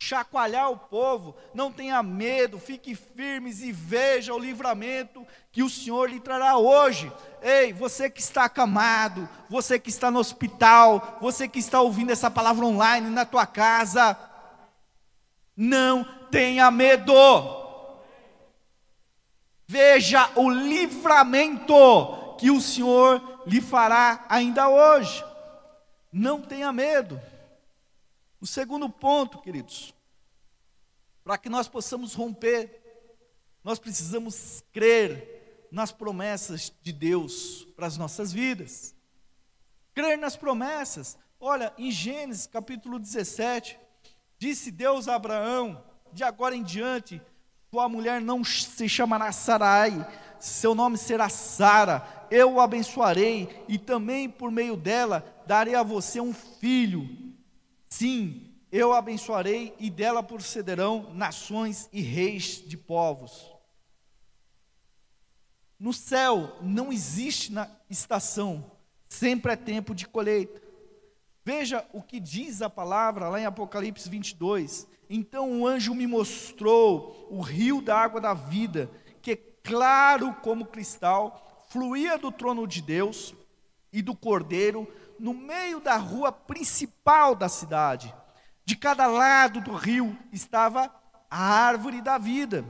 chacoalhar 0.00 0.68
o 0.68 0.76
povo, 0.76 1.36
não 1.54 1.70
tenha 1.70 2.02
medo, 2.02 2.58
fique 2.58 2.96
firmes 2.96 3.62
e 3.62 3.70
veja 3.70 4.34
o 4.34 4.38
livramento 4.38 5.24
que 5.52 5.62
o 5.62 5.70
Senhor 5.70 6.10
lhe 6.10 6.18
trará 6.18 6.56
hoje. 6.56 7.12
Ei, 7.40 7.72
você 7.72 8.10
que 8.10 8.20
está 8.20 8.46
acamado, 8.46 9.28
você 9.48 9.78
que 9.78 9.90
está 9.90 10.10
no 10.10 10.18
hospital, 10.18 11.18
você 11.20 11.46
que 11.46 11.60
está 11.60 11.80
ouvindo 11.80 12.10
essa 12.10 12.28
palavra 12.28 12.66
online 12.66 13.08
na 13.10 13.24
tua 13.24 13.46
casa, 13.46 14.18
não 15.56 16.02
tenha 16.32 16.68
medo. 16.72 17.14
Veja 19.68 20.28
o 20.34 20.50
livramento 20.50 22.21
que 22.42 22.50
o 22.50 22.60
Senhor 22.60 23.22
lhe 23.46 23.60
fará 23.60 24.26
ainda 24.28 24.68
hoje. 24.68 25.24
Não 26.12 26.42
tenha 26.42 26.72
medo. 26.72 27.22
O 28.40 28.46
segundo 28.48 28.90
ponto, 28.90 29.40
queridos, 29.40 29.94
para 31.22 31.38
que 31.38 31.48
nós 31.48 31.68
possamos 31.68 32.14
romper, 32.14 32.82
nós 33.62 33.78
precisamos 33.78 34.64
crer 34.72 35.68
nas 35.70 35.92
promessas 35.92 36.72
de 36.82 36.92
Deus 36.92 37.64
para 37.76 37.86
as 37.86 37.96
nossas 37.96 38.32
vidas. 38.32 38.92
Crer 39.94 40.18
nas 40.18 40.34
promessas. 40.34 41.16
Olha, 41.38 41.72
em 41.78 41.92
Gênesis 41.92 42.48
capítulo 42.48 42.98
17, 42.98 43.78
disse 44.36 44.72
Deus 44.72 45.06
a 45.06 45.14
Abraão: 45.14 45.80
de 46.12 46.24
agora 46.24 46.56
em 46.56 46.64
diante 46.64 47.22
tua 47.72 47.88
mulher 47.88 48.20
não 48.20 48.44
se 48.44 48.86
chamará 48.86 49.32
Sarai, 49.32 50.06
seu 50.38 50.74
nome 50.74 50.98
será 50.98 51.30
Sara. 51.30 52.21
Eu 52.34 52.54
o 52.54 52.60
abençoarei 52.60 53.62
e 53.68 53.76
também 53.76 54.26
por 54.26 54.50
meio 54.50 54.74
dela 54.74 55.22
darei 55.46 55.74
a 55.74 55.82
você 55.82 56.18
um 56.18 56.32
filho. 56.32 57.06
Sim, 57.90 58.54
eu 58.72 58.94
a 58.94 58.98
abençoarei 59.00 59.74
e 59.78 59.90
dela 59.90 60.22
procederão 60.22 61.12
nações 61.12 61.90
e 61.92 62.00
reis 62.00 62.66
de 62.66 62.74
povos. 62.74 63.52
No 65.78 65.92
céu 65.92 66.56
não 66.62 66.90
existe 66.90 67.52
estação, 67.90 68.64
sempre 69.10 69.52
é 69.52 69.56
tempo 69.56 69.94
de 69.94 70.08
colheita. 70.08 70.58
Veja 71.44 71.86
o 71.92 72.00
que 72.00 72.18
diz 72.18 72.62
a 72.62 72.70
palavra 72.70 73.28
lá 73.28 73.38
em 73.38 73.44
Apocalipse 73.44 74.08
22. 74.08 74.88
Então 75.10 75.60
o 75.60 75.66
anjo 75.66 75.94
me 75.94 76.06
mostrou 76.06 77.28
o 77.30 77.42
rio 77.42 77.82
da 77.82 77.98
água 77.98 78.22
da 78.22 78.32
vida, 78.32 78.90
que 79.20 79.36
claro 79.36 80.32
como 80.36 80.64
cristal, 80.64 81.51
fluía 81.72 82.18
do 82.18 82.30
trono 82.30 82.66
de 82.66 82.82
Deus 82.82 83.34
e 83.90 84.02
do 84.02 84.14
cordeiro, 84.14 84.86
no 85.18 85.32
meio 85.32 85.80
da 85.80 85.96
rua 85.96 86.30
principal 86.30 87.34
da 87.34 87.48
cidade. 87.48 88.14
De 88.62 88.76
cada 88.76 89.06
lado 89.06 89.60
do 89.62 89.72
rio 89.74 90.16
estava 90.30 90.94
a 91.30 91.42
árvore 91.42 92.02
da 92.02 92.18
vida, 92.18 92.62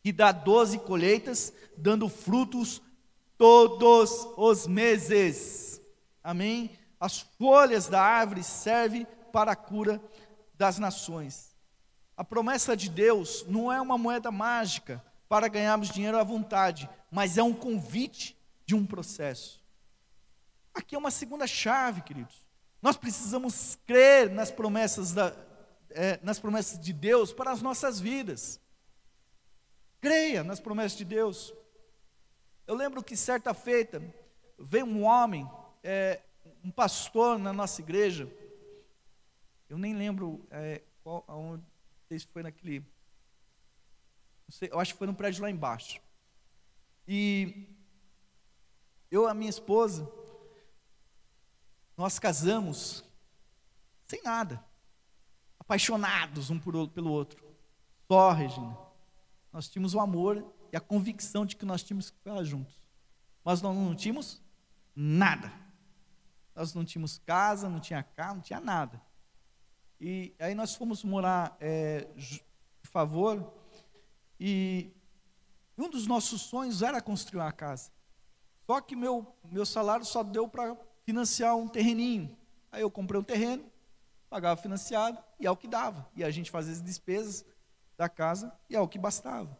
que 0.00 0.12
dá 0.12 0.30
doze 0.30 0.78
colheitas, 0.78 1.52
dando 1.76 2.08
frutos 2.08 2.80
todos 3.36 4.28
os 4.36 4.68
meses. 4.68 5.80
Amém? 6.22 6.70
As 7.00 7.18
folhas 7.18 7.88
da 7.88 8.00
árvore 8.00 8.44
servem 8.44 9.06
para 9.32 9.52
a 9.52 9.56
cura 9.56 10.00
das 10.54 10.78
nações. 10.78 11.52
A 12.16 12.22
promessa 12.22 12.76
de 12.76 12.88
Deus 12.88 13.44
não 13.48 13.72
é 13.72 13.80
uma 13.80 13.98
moeda 13.98 14.30
mágica 14.30 15.02
para 15.34 15.48
ganharmos 15.48 15.90
dinheiro 15.90 16.16
à 16.16 16.22
vontade, 16.22 16.88
mas 17.10 17.36
é 17.36 17.42
um 17.42 17.52
convite 17.52 18.40
de 18.64 18.72
um 18.72 18.86
processo. 18.86 19.60
Aqui 20.72 20.94
é 20.94 20.98
uma 20.98 21.10
segunda 21.10 21.44
chave, 21.44 22.02
queridos. 22.02 22.46
Nós 22.80 22.96
precisamos 22.96 23.76
crer 23.84 24.30
nas 24.30 24.52
promessas, 24.52 25.12
da, 25.12 25.34
é, 25.90 26.20
nas 26.22 26.38
promessas 26.38 26.78
de 26.78 26.92
Deus 26.92 27.32
para 27.32 27.50
as 27.50 27.60
nossas 27.60 27.98
vidas. 27.98 28.60
Creia 30.00 30.44
nas 30.44 30.60
promessas 30.60 30.96
de 30.96 31.04
Deus. 31.04 31.52
Eu 32.64 32.76
lembro 32.76 33.02
que 33.02 33.16
certa 33.16 33.52
feita 33.52 34.00
veio 34.56 34.86
um 34.86 35.02
homem, 35.02 35.50
é, 35.82 36.20
um 36.62 36.70
pastor 36.70 37.40
na 37.40 37.52
nossa 37.52 37.82
igreja, 37.82 38.30
eu 39.68 39.78
nem 39.78 39.96
lembro 39.96 40.46
é, 40.48 40.80
qual, 41.02 41.24
aonde, 41.26 41.64
se 42.08 42.24
foi 42.28 42.44
naquele. 42.44 42.86
Sei, 44.48 44.68
eu 44.70 44.78
acho 44.78 44.92
que 44.92 44.98
foi 44.98 45.06
no 45.06 45.14
prédio 45.14 45.42
lá 45.42 45.50
embaixo. 45.50 46.00
E 47.06 47.68
eu 49.10 49.24
e 49.24 49.30
a 49.30 49.34
minha 49.34 49.50
esposa, 49.50 50.10
nós 51.96 52.18
casamos 52.18 53.04
sem 54.06 54.22
nada, 54.22 54.64
apaixonados 55.58 56.50
um 56.50 56.58
por, 56.58 56.88
pelo 56.88 57.10
outro. 57.10 57.42
Só, 58.06 58.32
Regina. 58.32 58.76
Nós 59.52 59.68
tínhamos 59.68 59.94
o 59.94 60.00
amor 60.00 60.44
e 60.72 60.76
a 60.76 60.80
convicção 60.80 61.46
de 61.46 61.56
que 61.56 61.64
nós 61.64 61.82
tínhamos 61.82 62.10
que 62.10 62.18
ficar 62.18 62.42
juntos. 62.42 62.82
Mas 63.44 63.62
nós 63.62 63.74
não 63.74 63.94
tínhamos 63.94 64.42
nada. 64.94 65.52
Nós 66.54 66.74
não 66.74 66.84
tínhamos 66.84 67.18
casa, 67.18 67.68
não 67.68 67.80
tinha 67.80 68.02
carro, 68.02 68.36
não 68.36 68.42
tinha 68.42 68.60
nada. 68.60 69.00
E 70.00 70.34
aí 70.38 70.54
nós 70.54 70.74
fomos 70.74 71.02
morar 71.04 71.56
é, 71.60 72.08
de 72.16 72.42
favor, 72.82 73.52
e 74.38 74.90
um 75.76 75.88
dos 75.88 76.06
nossos 76.06 76.42
sonhos 76.42 76.82
era 76.82 77.00
construir 77.00 77.40
uma 77.40 77.52
casa. 77.52 77.90
Só 78.66 78.80
que 78.80 78.96
meu, 78.96 79.26
meu 79.50 79.66
salário 79.66 80.04
só 80.04 80.22
deu 80.22 80.48
para 80.48 80.76
financiar 81.04 81.56
um 81.56 81.68
terreninho. 81.68 82.36
Aí 82.72 82.82
eu 82.82 82.90
comprei 82.90 83.20
um 83.20 83.24
terreno, 83.24 83.64
pagava 84.28 84.60
financiado, 84.60 85.18
e 85.38 85.46
é 85.46 85.50
o 85.50 85.56
que 85.56 85.68
dava. 85.68 86.08
E 86.16 86.24
a 86.24 86.30
gente 86.30 86.50
fazia 86.50 86.72
as 86.72 86.82
despesas 86.82 87.44
da 87.96 88.08
casa, 88.08 88.52
e 88.68 88.74
é 88.74 88.80
o 88.80 88.88
que 88.88 88.98
bastava. 88.98 89.56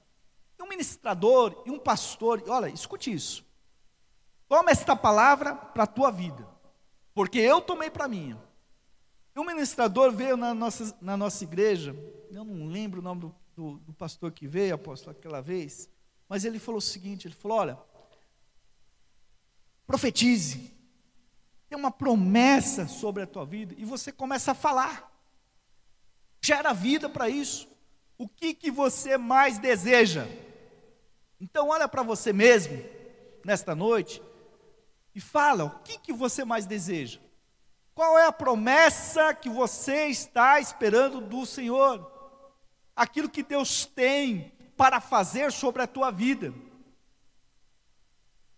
E 0.59 0.63
um 0.63 0.69
ministrador 0.69 1.63
e 1.67 1.71
um 1.71 1.79
pastor, 1.79 2.43
olha, 2.49 2.69
escute 2.69 3.13
isso. 3.13 3.45
Toma 4.49 4.71
esta 4.71 4.97
palavra 4.97 5.55
para 5.55 5.85
a 5.85 5.87
tua 5.87 6.11
vida, 6.11 6.47
porque 7.15 7.39
eu 7.39 7.61
tomei 7.61 7.91
para 7.91 8.07
a 8.07 8.09
minha. 8.09 8.41
E 9.35 9.39
um 9.39 9.45
ministrador 9.45 10.13
veio 10.13 10.37
na 10.37 10.55
nossa, 10.55 10.97
na 11.01 11.17
nossa 11.17 11.43
igreja, 11.45 11.95
eu 12.31 12.45
não 12.45 12.67
lembro 12.67 13.01
o 13.01 13.03
nome 13.03 13.23
do, 13.23 13.35
do, 13.55 13.79
do 13.79 13.93
pastor 13.93 14.33
que 14.33 14.47
veio, 14.47 14.75
apóstolo, 14.75 15.17
aquela 15.17 15.40
vez, 15.40 15.88
mas 16.29 16.45
ele 16.45 16.59
falou 16.59 16.79
o 16.79 16.83
seguinte: 16.83 17.27
ele 17.27 17.35
falou, 17.35 17.59
olha, 17.59 17.79
profetize, 19.87 20.75
tem 21.69 21.79
uma 21.79 21.90
promessa 21.90 22.87
sobre 22.87 23.23
a 23.23 23.27
tua 23.27 23.45
vida, 23.45 23.75
e 23.79 23.85
você 23.85 24.12
começa 24.12 24.53
a 24.53 24.55
falar, 24.55 25.11
gera 26.40 26.73
vida 26.73 27.09
para 27.09 27.29
isso. 27.29 27.69
O 28.17 28.29
que, 28.29 28.55
que 28.55 28.71
você 28.71 29.17
mais 29.17 29.59
deseja? 29.59 30.27
Então, 31.40 31.69
olha 31.69 31.88
para 31.88 32.03
você 32.03 32.33
mesmo, 32.33 32.83
nesta 33.45 33.75
noite, 33.75 34.23
e 35.14 35.21
fala: 35.21 35.64
o 35.64 35.79
que, 35.81 35.99
que 35.99 36.12
você 36.12 36.45
mais 36.45 36.67
deseja? 36.67 37.21
Qual 37.95 38.19
é 38.19 38.27
a 38.27 38.33
promessa 38.33 39.33
que 39.35 39.49
você 39.49 40.07
está 40.07 40.59
esperando 40.59 41.21
do 41.21 41.47
Senhor? 41.47 42.13
Aquilo 42.95 43.29
que 43.29 43.43
Deus 43.43 43.87
tem 43.87 44.53
para 44.77 45.01
fazer 45.01 45.53
sobre 45.53 45.83
a 45.83 45.87
tua 45.87 46.11
vida. 46.11 46.55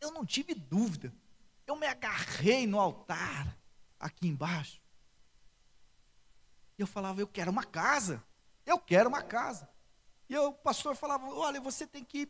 Eu 0.01 0.11
não 0.11 0.25
tive 0.25 0.55
dúvida, 0.55 1.13
eu 1.67 1.77
me 1.77 1.87
agarrei 1.87 2.67
no 2.67 2.81
altar, 2.81 3.57
aqui 3.99 4.29
embaixo, 4.29 4.81
e 6.79 6.83
eu 6.83 6.87
falava: 6.87 7.21
Eu 7.21 7.27
quero 7.27 7.51
uma 7.51 7.65
casa, 7.65 8.23
eu 8.65 8.79
quero 8.79 9.09
uma 9.09 9.23
casa. 9.23 9.69
E 10.29 10.37
o 10.37 10.53
pastor 10.53 10.95
falava: 10.95 11.27
Olha, 11.27 11.61
você 11.61 11.87
tem 11.87 12.05
que 12.05 12.29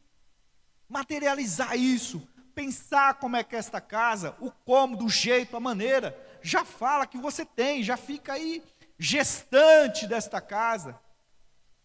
materializar 0.89 1.77
isso, 1.77 2.27
pensar 2.55 3.15
como 3.15 3.37
é 3.37 3.45
que 3.45 3.57
é 3.57 3.59
esta 3.59 3.81
casa, 3.81 4.37
o 4.41 4.51
como, 4.51 4.97
do 4.97 5.09
jeito, 5.09 5.57
a 5.57 5.61
maneira. 5.61 6.17
Já 6.43 6.65
fala 6.65 7.07
que 7.07 7.19
você 7.19 7.45
tem, 7.45 7.83
já 7.83 7.97
fica 7.97 8.35
aí 8.35 8.63
gestante 8.99 10.07
desta 10.07 10.41
casa. 10.41 10.99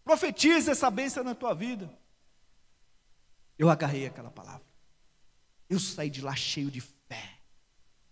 Profetiza 0.04 0.72
essa 0.72 0.90
bênção 0.90 1.24
na 1.24 1.36
tua 1.36 1.54
vida. 1.54 1.90
Eu 3.58 3.70
agarrei 3.70 4.06
aquela 4.06 4.32
palavra. 4.32 4.66
Eu 5.70 5.80
saí 5.80 6.10
de 6.10 6.22
lá 6.22 6.36
cheio 6.36 6.72
de 6.72 6.82
fé. 6.82 7.40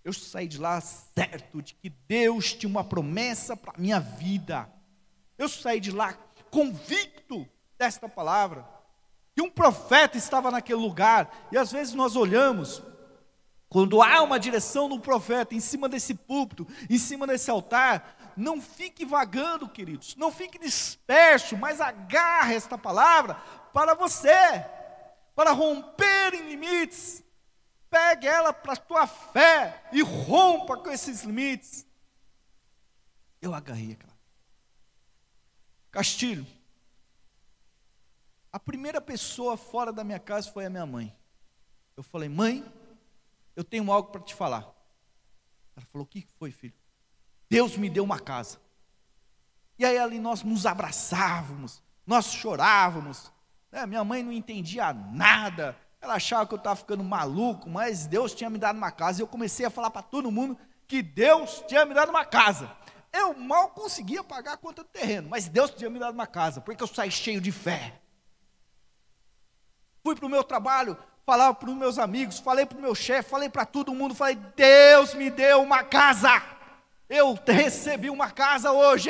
Eu 0.03 0.13
saí 0.13 0.47
de 0.47 0.57
lá 0.57 0.79
certo 0.79 1.61
de 1.61 1.73
que 1.73 1.89
Deus 1.89 2.53
tinha 2.53 2.69
uma 2.69 2.83
promessa 2.83 3.57
para 3.57 3.73
a 3.75 3.77
minha 3.77 3.99
vida. 3.99 4.71
Eu 5.37 5.49
saí 5.49 5.79
de 5.79 5.91
lá 5.91 6.13
convicto 6.51 7.47
desta 7.77 8.07
palavra. 8.07 8.67
Que 9.35 9.41
um 9.41 9.49
profeta 9.49 10.17
estava 10.17 10.51
naquele 10.51 10.79
lugar. 10.79 11.47
E 11.51 11.57
às 11.57 11.71
vezes 11.71 11.93
nós 11.93 12.15
olhamos, 12.15 12.81
quando 13.67 14.01
há 14.01 14.21
uma 14.21 14.39
direção 14.39 14.87
do 14.87 14.99
profeta 14.99 15.53
em 15.53 15.59
cima 15.59 15.89
desse 15.89 16.13
púlpito, 16.13 16.67
em 16.89 16.97
cima 16.97 17.27
desse 17.27 17.51
altar, 17.51 18.17
não 18.39 18.61
fique 18.61 19.05
vagando, 19.05 19.67
queridos, 19.67 20.15
não 20.15 20.31
fique 20.31 20.57
disperso, 20.57 21.57
mas 21.57 21.81
agarre 21.81 22.55
esta 22.55 22.77
palavra 22.77 23.35
para 23.73 23.93
você, 23.93 24.65
para 25.35 25.51
romper 25.51 26.33
em 26.33 26.47
limites. 26.47 27.21
Pegue 27.89 28.27
ela 28.27 28.53
para 28.53 28.73
a 28.73 28.77
tua 28.77 29.07
fé 29.07 29.83
e 29.91 30.01
rompa 30.01 30.77
com 30.77 30.89
esses 30.89 31.23
limites. 31.23 31.85
Eu 33.41 33.53
agarrei 33.53 33.91
aquela. 33.91 34.17
Castilho. 35.91 36.47
A 38.51 38.59
primeira 38.59 39.01
pessoa 39.01 39.57
fora 39.57 39.91
da 39.91 40.03
minha 40.03 40.19
casa 40.19 40.51
foi 40.51 40.65
a 40.65 40.69
minha 40.69 40.85
mãe. 40.85 41.15
Eu 41.97 42.03
falei, 42.03 42.29
mãe, 42.29 42.63
eu 43.55 43.63
tenho 43.63 43.91
algo 43.91 44.11
para 44.11 44.21
te 44.21 44.33
falar. 44.33 44.61
Ela 45.75 45.85
falou, 45.87 46.05
o 46.05 46.07
que 46.09 46.25
foi, 46.37 46.51
filho? 46.51 46.78
Deus 47.49 47.75
me 47.75 47.89
deu 47.89 48.03
uma 48.03 48.19
casa. 48.19 48.59
E 49.77 49.85
aí 49.85 49.97
ali 49.97 50.19
nós 50.19 50.43
nos 50.43 50.65
abraçávamos, 50.65 51.81
nós 52.05 52.25
chorávamos. 52.25 53.31
Né? 53.71 53.85
Minha 53.85 54.03
mãe 54.03 54.21
não 54.21 54.31
entendia 54.31 54.93
nada, 54.93 55.75
ela 56.01 56.15
achava 56.15 56.45
que 56.47 56.53
eu 56.53 56.57
estava 56.57 56.75
ficando 56.75 57.03
maluco, 57.03 57.69
mas 57.69 58.05
Deus 58.05 58.33
tinha 58.33 58.49
me 58.49 58.57
dado 58.57 58.77
uma 58.77 58.91
casa. 58.91 59.21
E 59.21 59.23
eu 59.23 59.27
comecei 59.27 59.65
a 59.65 59.69
falar 59.69 59.89
para 59.89 60.01
todo 60.01 60.31
mundo 60.31 60.57
que 60.87 61.01
Deus 61.01 61.63
tinha 61.67 61.85
me 61.85 61.93
dado 61.93 62.09
uma 62.09 62.25
casa. 62.25 62.71
Eu 63.11 63.33
mal 63.33 63.69
conseguia 63.69 64.23
pagar 64.23 64.53
a 64.53 64.57
conta 64.57 64.83
do 64.83 64.89
terreno, 64.89 65.29
mas 65.29 65.47
Deus 65.47 65.71
tinha 65.71 65.89
me 65.89 65.99
dado 65.99 66.13
uma 66.13 66.27
casa, 66.27 66.61
porque 66.61 66.83
eu 66.83 66.87
saí 66.87 67.11
cheio 67.11 67.41
de 67.41 67.51
fé. 67.51 67.99
Fui 70.03 70.15
para 70.15 70.25
o 70.25 70.29
meu 70.29 70.43
trabalho, 70.43 70.97
falava 71.25 71.53
para 71.55 71.69
os 71.69 71.75
meus 71.75 71.97
amigos, 71.97 72.39
falei 72.39 72.65
para 72.65 72.77
o 72.77 72.81
meu 72.81 72.95
chefe, 72.95 73.29
falei 73.29 73.49
para 73.49 73.65
todo 73.65 73.93
mundo, 73.93 74.15
falei, 74.15 74.35
Deus 74.55 75.13
me 75.13 75.29
deu 75.29 75.61
uma 75.61 75.83
casa. 75.83 76.41
Eu 77.09 77.37
recebi 77.47 78.09
uma 78.09 78.29
casa 78.29 78.71
hoje. 78.71 79.09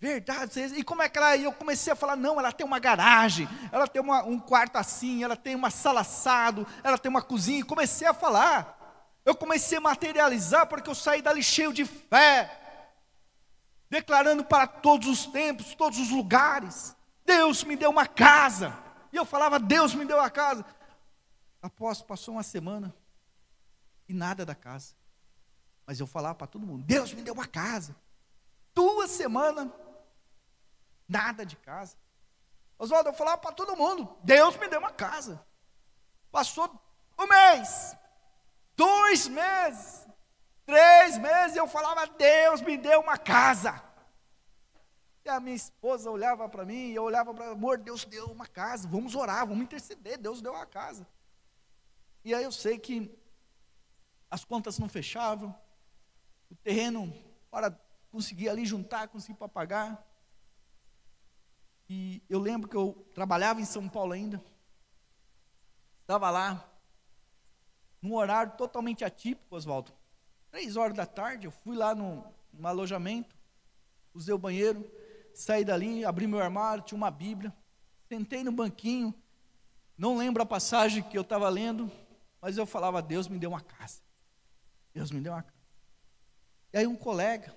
Verdade. 0.00 0.60
E 0.76 0.84
como 0.84 1.02
é 1.02 1.08
que 1.08 1.18
ela. 1.18 1.36
Eu 1.36 1.52
comecei 1.52 1.92
a 1.92 1.96
falar: 1.96 2.16
não, 2.16 2.38
ela 2.38 2.52
tem 2.52 2.64
uma 2.64 2.78
garagem, 2.78 3.48
ela 3.72 3.86
tem 3.86 4.00
uma, 4.00 4.22
um 4.22 4.38
quarto 4.38 4.76
assim, 4.76 5.22
ela 5.22 5.36
tem 5.36 5.54
uma 5.54 5.70
sala 5.70 6.00
assado, 6.00 6.66
ela 6.84 6.96
tem 6.96 7.10
uma 7.10 7.20
cozinha. 7.20 7.60
E 7.60 7.64
comecei 7.64 8.06
a 8.06 8.14
falar. 8.14 8.78
Eu 9.26 9.34
comecei 9.34 9.76
a 9.76 9.80
materializar 9.80 10.66
porque 10.66 10.88
eu 10.88 10.94
saí 10.94 11.20
dali 11.20 11.42
cheio 11.42 11.72
de 11.74 11.84
fé, 11.84 12.50
declarando 13.90 14.42
para 14.42 14.66
todos 14.66 15.06
os 15.06 15.26
tempos, 15.26 15.74
todos 15.74 15.98
os 15.98 16.10
lugares: 16.10 16.96
Deus 17.26 17.64
me 17.64 17.76
deu 17.76 17.90
uma 17.90 18.06
casa. 18.06 18.74
E 19.12 19.16
eu 19.16 19.26
falava: 19.26 19.58
Deus 19.58 19.94
me 19.94 20.04
deu 20.04 20.20
a 20.20 20.30
casa. 20.30 20.64
Após, 21.60 22.00
passou 22.00 22.34
uma 22.36 22.42
semana 22.42 22.94
e 24.08 24.14
nada 24.14 24.46
da 24.46 24.54
casa. 24.54 24.99
Mas 25.90 25.98
eu 25.98 26.06
falava 26.06 26.36
para 26.36 26.46
todo 26.46 26.64
mundo: 26.64 26.84
Deus 26.84 27.12
me 27.12 27.20
deu 27.20 27.34
uma 27.34 27.48
casa. 27.48 27.96
Duas 28.72 29.10
semanas, 29.10 29.68
nada 31.08 31.44
de 31.44 31.56
casa. 31.56 31.96
Oswaldo, 32.78 33.08
eu 33.08 33.12
falava 33.12 33.38
para 33.38 33.50
todo 33.50 33.74
mundo: 33.74 34.16
Deus 34.22 34.56
me 34.56 34.68
deu 34.68 34.78
uma 34.78 34.92
casa. 34.92 35.44
Passou 36.30 36.70
um 37.18 37.26
mês, 37.26 37.96
dois 38.76 39.26
meses, 39.26 40.06
três 40.64 41.18
meses, 41.18 41.56
eu 41.56 41.66
falava: 41.66 42.06
Deus 42.06 42.60
me 42.60 42.76
deu 42.78 43.00
uma 43.00 43.18
casa. 43.18 43.82
E 45.24 45.28
a 45.28 45.40
minha 45.40 45.56
esposa 45.56 46.08
olhava 46.08 46.48
para 46.48 46.64
mim, 46.64 46.90
e 46.90 46.94
eu 46.94 47.02
olhava 47.02 47.34
para 47.34 47.50
amor, 47.50 47.78
Deus 47.78 48.04
deu 48.04 48.26
uma 48.26 48.46
casa, 48.46 48.86
vamos 48.86 49.16
orar, 49.16 49.44
vamos 49.44 49.64
interceder, 49.64 50.18
Deus 50.18 50.40
deu 50.40 50.52
uma 50.52 50.66
casa. 50.66 51.04
E 52.24 52.32
aí 52.32 52.44
eu 52.44 52.52
sei 52.52 52.78
que 52.78 53.12
as 54.30 54.44
contas 54.44 54.78
não 54.78 54.88
fechavam, 54.88 55.52
o 56.50 56.54
terreno 56.56 57.12
para 57.50 57.70
conseguir 58.10 58.48
ali 58.48 58.66
juntar, 58.66 59.08
conseguir 59.08 59.38
para 59.38 59.48
pagar. 59.48 60.06
E 61.88 62.22
eu 62.28 62.38
lembro 62.38 62.68
que 62.68 62.76
eu 62.76 63.06
trabalhava 63.14 63.60
em 63.60 63.64
São 63.64 63.88
Paulo 63.88 64.12
ainda. 64.12 64.42
Estava 66.02 66.30
lá, 66.30 66.68
num 68.02 68.14
horário 68.14 68.52
totalmente 68.56 69.04
atípico, 69.04 69.54
Oswaldo. 69.54 69.92
Três 70.50 70.76
horas 70.76 70.96
da 70.96 71.06
tarde, 71.06 71.46
eu 71.46 71.50
fui 71.50 71.76
lá 71.76 71.94
no, 71.94 72.24
no 72.52 72.66
alojamento, 72.66 73.36
usei 74.12 74.34
o 74.34 74.38
banheiro, 74.38 74.90
saí 75.32 75.64
dali, 75.64 76.04
abri 76.04 76.26
meu 76.26 76.40
armário, 76.40 76.82
tinha 76.82 76.96
uma 76.96 77.10
Bíblia, 77.10 77.54
sentei 78.08 78.42
no 78.42 78.50
banquinho, 78.50 79.14
não 79.96 80.16
lembro 80.16 80.42
a 80.42 80.46
passagem 80.46 81.02
que 81.02 81.16
eu 81.16 81.22
estava 81.22 81.48
lendo, 81.48 81.90
mas 82.40 82.56
eu 82.56 82.66
falava, 82.66 83.02
Deus 83.02 83.28
me 83.28 83.38
deu 83.38 83.50
uma 83.50 83.60
casa. 83.60 84.00
Deus 84.92 85.10
me 85.10 85.20
deu 85.20 85.32
uma 85.32 85.42
casa. 85.42 85.59
E 86.72 86.78
aí 86.78 86.86
um 86.86 86.96
colega, 86.96 87.54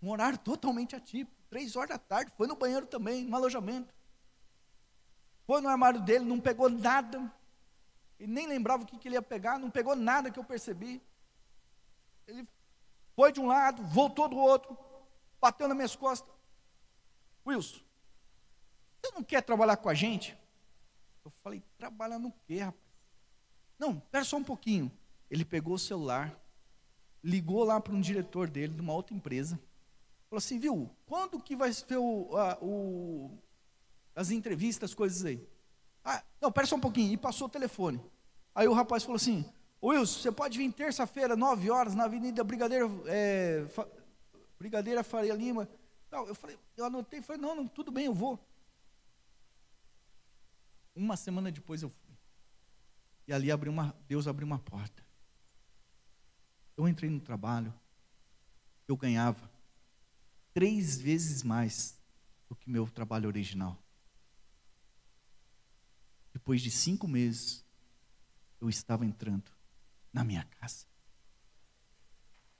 um 0.00 0.10
horário 0.10 0.38
totalmente 0.38 0.94
atípico, 0.94 1.36
três 1.50 1.76
horas 1.76 1.90
da 1.90 1.98
tarde, 1.98 2.32
foi 2.36 2.46
no 2.46 2.56
banheiro 2.56 2.86
também, 2.86 3.24
no 3.24 3.36
alojamento. 3.36 3.92
Foi 5.46 5.60
no 5.60 5.68
armário 5.68 6.00
dele, 6.00 6.24
não 6.24 6.40
pegou 6.40 6.68
nada. 6.68 7.32
Ele 8.18 8.32
nem 8.32 8.46
lembrava 8.46 8.82
o 8.82 8.86
que, 8.86 8.98
que 8.98 9.08
ele 9.08 9.16
ia 9.16 9.22
pegar, 9.22 9.58
não 9.58 9.70
pegou 9.70 9.94
nada 9.94 10.30
que 10.30 10.38
eu 10.38 10.44
percebi. 10.44 11.02
Ele 12.26 12.48
foi 13.14 13.32
de 13.32 13.40
um 13.40 13.46
lado, 13.46 13.82
voltou 13.82 14.28
do 14.28 14.36
outro, 14.36 14.76
bateu 15.40 15.68
nas 15.68 15.76
minhas 15.76 15.96
costas. 15.96 16.32
Wilson, 17.46 17.80
você 19.00 19.14
não 19.14 19.22
quer 19.22 19.42
trabalhar 19.42 19.76
com 19.76 19.88
a 19.88 19.94
gente? 19.94 20.36
Eu 21.24 21.30
falei, 21.42 21.62
trabalhar 21.76 22.18
no 22.18 22.32
quê, 22.46 22.60
rapaz? 22.60 22.84
Não, 23.78 23.98
espera 23.98 24.24
só 24.24 24.36
um 24.36 24.44
pouquinho. 24.44 24.90
Ele 25.30 25.44
pegou 25.44 25.74
o 25.74 25.78
celular, 25.78 26.34
ligou 27.24 27.64
lá 27.64 27.80
para 27.80 27.94
um 27.94 28.00
diretor 28.00 28.50
dele, 28.50 28.74
de 28.74 28.82
uma 28.82 28.92
outra 28.92 29.16
empresa, 29.16 29.58
falou 30.28 30.38
assim, 30.38 30.58
viu, 30.58 30.90
quando 31.06 31.40
que 31.40 31.56
vai 31.56 31.72
ser 31.72 31.96
o, 31.96 32.36
a, 32.36 32.58
o, 32.60 33.30
as 34.14 34.30
entrevistas, 34.30 34.90
as 34.90 34.94
coisas 34.94 35.24
aí? 35.24 35.48
Ah, 36.04 36.22
não, 36.38 36.52
pera 36.52 36.66
só 36.66 36.76
um 36.76 36.80
pouquinho, 36.80 37.10
e 37.10 37.16
passou 37.16 37.46
o 37.46 37.50
telefone. 37.50 37.98
Aí 38.54 38.68
o 38.68 38.74
rapaz 38.74 39.02
falou 39.04 39.16
assim, 39.16 39.50
Wilson, 39.82 40.20
você 40.20 40.30
pode 40.30 40.58
vir 40.58 40.70
terça-feira, 40.70 41.34
9 41.34 41.70
horas, 41.70 41.94
na 41.94 42.04
Avenida 42.04 42.44
Brigadeira, 42.44 42.86
é, 43.06 43.66
Fa, 43.70 43.88
Brigadeira 44.58 45.02
Faria 45.02 45.34
Lima. 45.34 45.66
Não, 46.10 46.26
eu 46.26 46.34
falei, 46.34 46.58
eu 46.76 46.84
anotei, 46.84 47.22
falei, 47.22 47.40
não, 47.40 47.56
não, 47.56 47.66
tudo 47.66 47.90
bem, 47.90 48.04
eu 48.04 48.14
vou. 48.14 48.38
Uma 50.94 51.16
semana 51.16 51.50
depois 51.50 51.82
eu 51.82 51.88
fui. 51.88 52.14
E 53.26 53.32
ali 53.32 53.50
abriu 53.50 53.72
uma, 53.72 53.96
Deus 54.06 54.28
abriu 54.28 54.46
uma 54.46 54.58
porta. 54.58 55.03
Eu 56.76 56.88
entrei 56.88 57.08
no 57.08 57.20
trabalho, 57.20 57.72
eu 58.88 58.96
ganhava 58.96 59.50
três 60.52 61.00
vezes 61.00 61.42
mais 61.42 62.00
do 62.48 62.56
que 62.56 62.70
meu 62.70 62.88
trabalho 62.88 63.28
original. 63.28 63.78
Depois 66.32 66.60
de 66.60 66.70
cinco 66.70 67.06
meses, 67.06 67.64
eu 68.60 68.68
estava 68.68 69.04
entrando 69.04 69.50
na 70.12 70.24
minha 70.24 70.44
casa. 70.60 70.86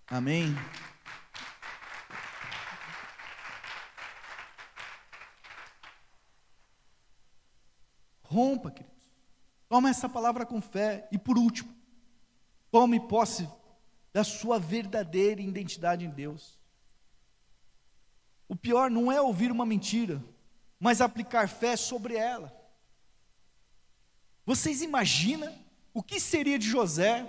Amém? 0.07 0.55
Rompa, 8.23 8.71
queridos. 8.71 8.95
Toma 9.69 9.89
essa 9.89 10.09
palavra 10.09 10.45
com 10.45 10.61
fé. 10.61 11.09
E 11.11 11.19
por 11.19 11.39
último, 11.39 11.75
tome 12.71 13.01
posse 13.01 13.49
da 14.15 14.23
sua 14.23 14.61
verdadeira 14.61 15.43
identidade 15.43 16.05
em 16.05 16.11
Deus. 16.11 16.57
O 18.49 18.55
pior 18.55 18.89
não 18.89 19.11
é 19.11 19.21
ouvir 19.21 19.51
uma 19.51 19.67
mentira, 19.67 20.23
mas 20.79 21.01
aplicar 21.01 21.49
fé 21.49 21.77
sobre 21.77 22.15
ela. 22.15 22.55
Vocês 24.47 24.83
imaginam 24.83 25.53
o 25.93 26.01
que 26.01 26.21
seria 26.21 26.57
de 26.57 26.69
José 26.69 27.27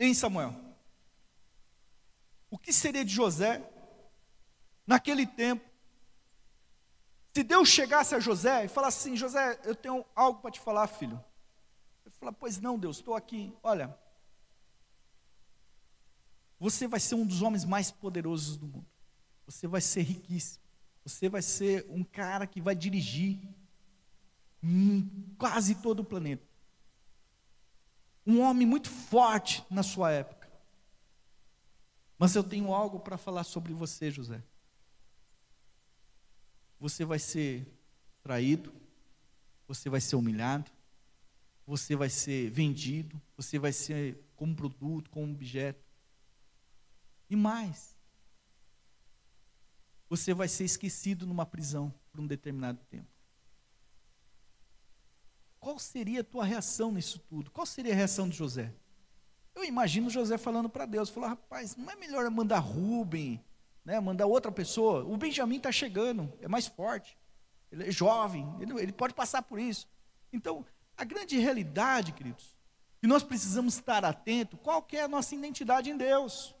em 0.00 0.12
Samuel? 0.12 0.52
O 2.50 2.58
que 2.58 2.72
seria 2.72 3.04
de 3.04 3.14
José 3.14 3.62
naquele 4.84 5.24
tempo? 5.24 5.64
Se 7.32 7.44
Deus 7.44 7.68
chegasse 7.68 8.16
a 8.16 8.18
José 8.18 8.64
e 8.64 8.68
falasse 8.68 8.98
assim: 8.98 9.16
José, 9.16 9.60
eu 9.62 9.76
tenho 9.76 10.04
algo 10.16 10.40
para 10.40 10.50
te 10.50 10.58
falar, 10.58 10.88
filho. 10.88 11.22
Ele 12.04 12.14
fala: 12.18 12.32
Pois 12.32 12.58
não, 12.58 12.76
Deus, 12.76 12.96
estou 12.96 13.14
aqui. 13.14 13.56
Olha, 13.62 13.96
você 16.60 16.86
vai 16.86 17.00
ser 17.00 17.14
um 17.14 17.26
dos 17.26 17.40
homens 17.40 17.64
mais 17.64 17.90
poderosos 17.90 18.58
do 18.58 18.66
mundo. 18.66 18.86
Você 19.46 19.66
vai 19.66 19.80
ser 19.80 20.02
riquíssimo. 20.02 20.62
Você 21.02 21.26
vai 21.26 21.40
ser 21.40 21.86
um 21.88 22.04
cara 22.04 22.46
que 22.46 22.60
vai 22.60 22.74
dirigir 22.74 23.40
quase 25.38 25.76
todo 25.76 26.00
o 26.00 26.04
planeta. 26.04 26.46
Um 28.26 28.40
homem 28.42 28.66
muito 28.66 28.90
forte 28.90 29.64
na 29.70 29.82
sua 29.82 30.12
época. 30.12 30.48
Mas 32.18 32.34
eu 32.34 32.44
tenho 32.44 32.74
algo 32.74 33.00
para 33.00 33.16
falar 33.16 33.44
sobre 33.44 33.72
você, 33.72 34.10
José. 34.10 34.42
Você 36.78 37.06
vai 37.06 37.18
ser 37.18 37.66
traído, 38.22 38.70
você 39.66 39.88
vai 39.88 40.02
ser 40.02 40.16
humilhado, 40.16 40.70
você 41.66 41.96
vai 41.96 42.10
ser 42.10 42.50
vendido, 42.50 43.20
você 43.34 43.58
vai 43.58 43.72
ser 43.72 44.22
como 44.36 44.54
produto, 44.54 45.08
como 45.08 45.32
objeto. 45.32 45.89
E 47.30 47.36
mais, 47.36 47.96
você 50.08 50.34
vai 50.34 50.48
ser 50.48 50.64
esquecido 50.64 51.24
numa 51.24 51.46
prisão 51.46 51.94
por 52.10 52.20
um 52.20 52.26
determinado 52.26 52.80
tempo. 52.90 53.06
Qual 55.60 55.78
seria 55.78 56.22
a 56.22 56.24
tua 56.24 56.44
reação 56.44 56.90
nisso 56.90 57.20
tudo? 57.20 57.50
Qual 57.52 57.64
seria 57.64 57.92
a 57.92 57.96
reação 57.96 58.28
de 58.28 58.36
José? 58.36 58.74
Eu 59.54 59.64
imagino 59.64 60.10
José 60.10 60.36
falando 60.36 60.68
para 60.68 60.86
Deus, 60.86 61.08
falou, 61.08 61.28
rapaz, 61.28 61.76
não 61.76 61.88
é 61.88 61.94
melhor 61.94 62.28
mandar 62.30 62.58
Rubem, 62.58 63.44
né, 63.84 64.00
mandar 64.00 64.26
outra 64.26 64.50
pessoa? 64.50 65.04
O 65.04 65.16
Benjamim 65.16 65.58
está 65.58 65.70
chegando, 65.70 66.32
é 66.40 66.48
mais 66.48 66.66
forte, 66.66 67.16
ele 67.70 67.88
é 67.88 67.92
jovem, 67.92 68.44
ele, 68.58 68.72
ele 68.80 68.92
pode 68.92 69.14
passar 69.14 69.42
por 69.42 69.60
isso. 69.60 69.88
Então, 70.32 70.66
a 70.96 71.04
grande 71.04 71.38
realidade, 71.38 72.12
queridos, 72.12 72.56
que 73.00 73.06
nós 73.06 73.22
precisamos 73.22 73.74
estar 73.74 74.04
atento, 74.04 74.56
qual 74.56 74.84
é 74.92 75.02
a 75.02 75.08
nossa 75.08 75.34
identidade 75.34 75.90
em 75.90 75.96
Deus? 75.96 76.56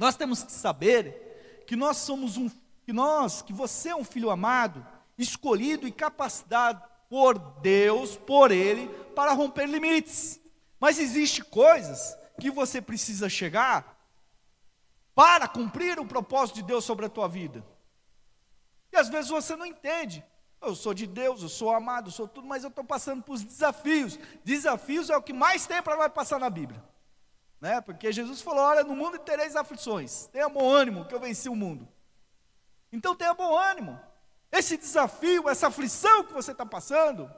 Nós 0.00 0.16
temos 0.16 0.42
que 0.42 0.50
saber 0.50 1.62
que 1.66 1.76
nós 1.76 1.98
somos 1.98 2.38
um, 2.38 2.48
que 2.84 2.92
nós, 2.92 3.42
que 3.42 3.52
você 3.52 3.90
é 3.90 3.94
um 3.94 4.02
filho 4.02 4.30
amado, 4.30 4.84
escolhido 5.18 5.86
e 5.86 5.92
capacitado 5.92 6.82
por 7.06 7.38
Deus, 7.60 8.16
por 8.16 8.50
Ele, 8.50 8.88
para 9.14 9.34
romper 9.34 9.66
limites. 9.66 10.40
Mas 10.80 10.98
existe 10.98 11.44
coisas 11.44 12.16
que 12.40 12.50
você 12.50 12.80
precisa 12.80 13.28
chegar 13.28 14.02
para 15.14 15.46
cumprir 15.46 16.00
o 16.00 16.06
propósito 16.06 16.56
de 16.56 16.62
Deus 16.62 16.82
sobre 16.82 17.04
a 17.04 17.10
tua 17.10 17.28
vida. 17.28 17.62
E 18.90 18.96
às 18.96 19.10
vezes 19.10 19.30
você 19.30 19.54
não 19.54 19.66
entende. 19.66 20.24
Eu 20.62 20.74
sou 20.74 20.94
de 20.94 21.06
Deus, 21.06 21.42
eu 21.42 21.50
sou 21.50 21.74
amado, 21.74 22.08
eu 22.08 22.12
sou 22.12 22.26
tudo, 22.26 22.48
mas 22.48 22.64
eu 22.64 22.70
estou 22.70 22.84
passando 22.84 23.22
por 23.22 23.38
desafios. 23.38 24.18
Desafios 24.42 25.10
é 25.10 25.16
o 25.18 25.22
que 25.22 25.34
mais 25.34 25.66
tem 25.66 25.82
para 25.82 25.96
nós 25.96 26.10
passar 26.10 26.40
na 26.40 26.48
Bíblia. 26.48 26.82
Né? 27.60 27.80
Porque 27.80 28.10
Jesus 28.10 28.40
falou: 28.40 28.64
Olha, 28.64 28.82
no 28.82 28.96
mundo 28.96 29.18
tereis 29.18 29.54
aflições, 29.54 30.26
tenha 30.28 30.48
bom 30.48 30.68
ânimo, 30.68 31.04
que 31.04 31.14
eu 31.14 31.20
venci 31.20 31.48
o 31.48 31.56
mundo. 31.56 31.86
Então 32.92 33.14
tenha 33.14 33.34
bom 33.34 33.56
ânimo. 33.56 34.00
Esse 34.50 34.76
desafio, 34.76 35.48
essa 35.48 35.68
aflição 35.68 36.24
que 36.24 36.32
você 36.32 36.52
está 36.52 36.66
passando, 36.66 37.32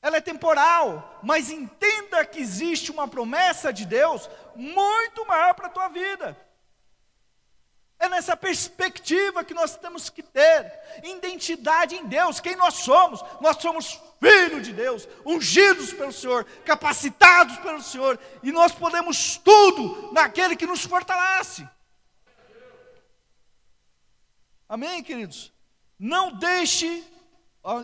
ela 0.00 0.18
é 0.18 0.20
temporal, 0.20 1.18
mas 1.22 1.50
entenda 1.50 2.24
que 2.24 2.38
existe 2.38 2.92
uma 2.92 3.08
promessa 3.08 3.72
de 3.72 3.84
Deus 3.84 4.30
muito 4.54 5.26
maior 5.26 5.54
para 5.54 5.66
a 5.66 5.70
tua 5.70 5.88
vida. 5.88 6.36
É 7.98 8.08
nessa 8.08 8.36
perspectiva 8.36 9.42
que 9.42 9.54
nós 9.54 9.76
temos 9.76 10.10
que 10.10 10.22
ter 10.22 10.70
identidade 11.02 11.94
em 11.94 12.06
Deus, 12.06 12.40
quem 12.40 12.54
nós 12.54 12.74
somos. 12.74 13.24
Nós 13.40 13.56
somos 13.56 13.98
filhos 14.20 14.66
de 14.66 14.72
Deus, 14.72 15.08
ungidos 15.24 15.92
pelo 15.92 16.12
Senhor, 16.12 16.44
capacitados 16.64 17.56
pelo 17.58 17.82
Senhor, 17.82 18.18
e 18.42 18.52
nós 18.52 18.72
podemos 18.72 19.38
tudo 19.38 20.12
naquele 20.12 20.56
que 20.56 20.66
nos 20.66 20.84
fortalece. 20.84 21.66
Amém, 24.68 25.02
queridos? 25.02 25.52
Não 25.98 26.32
deixe, 26.32 27.04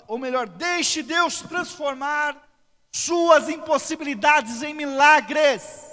ou 0.06 0.18
melhor, 0.18 0.48
deixe 0.48 1.02
Deus 1.02 1.40
transformar 1.42 2.36
suas 2.90 3.48
impossibilidades 3.48 4.62
em 4.62 4.74
milagres. 4.74 5.91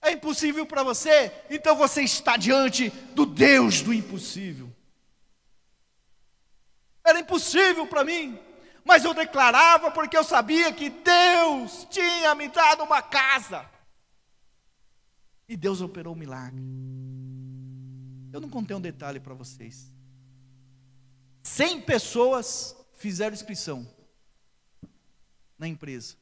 É 0.00 0.12
impossível 0.12 0.64
para 0.64 0.82
você? 0.82 1.32
Então 1.50 1.76
você 1.76 2.02
está 2.02 2.36
diante 2.36 2.90
do 3.14 3.26
Deus 3.26 3.82
do 3.82 3.92
impossível. 3.92 4.72
Era 7.04 7.20
impossível 7.20 7.86
para 7.86 8.04
mim, 8.04 8.38
mas 8.84 9.04
eu 9.04 9.14
declarava 9.14 9.90
porque 9.90 10.16
eu 10.16 10.24
sabia 10.24 10.72
que 10.72 10.90
Deus 10.90 11.86
tinha 11.90 12.34
me 12.34 12.48
dado 12.48 12.84
uma 12.84 13.02
casa. 13.02 13.68
E 15.48 15.56
Deus 15.56 15.80
operou 15.80 16.14
um 16.14 16.18
milagre. 16.18 16.62
Eu 18.32 18.40
não 18.40 18.48
contei 18.48 18.76
um 18.76 18.80
detalhe 18.80 19.18
para 19.18 19.34
vocês. 19.34 19.90
Cem 21.42 21.80
pessoas 21.80 22.76
fizeram 22.92 23.34
inscrição 23.34 23.88
na 25.58 25.66
empresa 25.66 26.16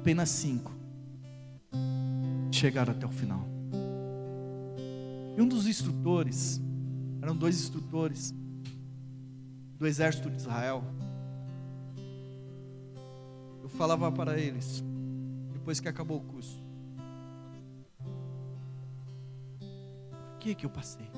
apenas 0.00 0.30
cinco 0.30 0.72
chegaram 2.50 2.90
até 2.90 3.06
o 3.06 3.10
final. 3.10 3.46
E 5.36 5.42
um 5.42 5.46
dos 5.46 5.66
instrutores, 5.66 6.58
eram 7.20 7.36
dois 7.36 7.60
instrutores 7.60 8.34
do 9.78 9.86
exército 9.86 10.30
de 10.30 10.36
Israel. 10.38 10.82
Eu 13.62 13.68
falava 13.68 14.10
para 14.10 14.38
eles, 14.38 14.82
depois 15.52 15.80
que 15.80 15.88
acabou 15.88 16.16
o 16.16 16.22
curso, 16.22 16.58
por 19.58 20.38
que 20.40 20.54
que 20.54 20.64
eu 20.64 20.70
passei? 20.70 21.10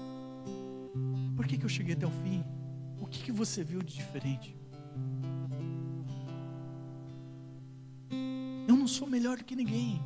Por 1.37 1.47
que 1.47 1.57
que 1.57 1.65
eu 1.65 1.69
cheguei 1.69 1.95
até 1.95 2.07
o 2.07 2.11
fim? 2.11 2.45
O 3.01 3.07
que 3.07 3.23
que 3.23 3.31
você 3.31 3.63
viu 3.63 3.81
de 3.81 3.95
diferente? 3.95 4.57
Sou 8.93 9.09
melhor 9.09 9.39
do 9.39 9.45
que 9.45 9.57
ninguém. 9.57 10.01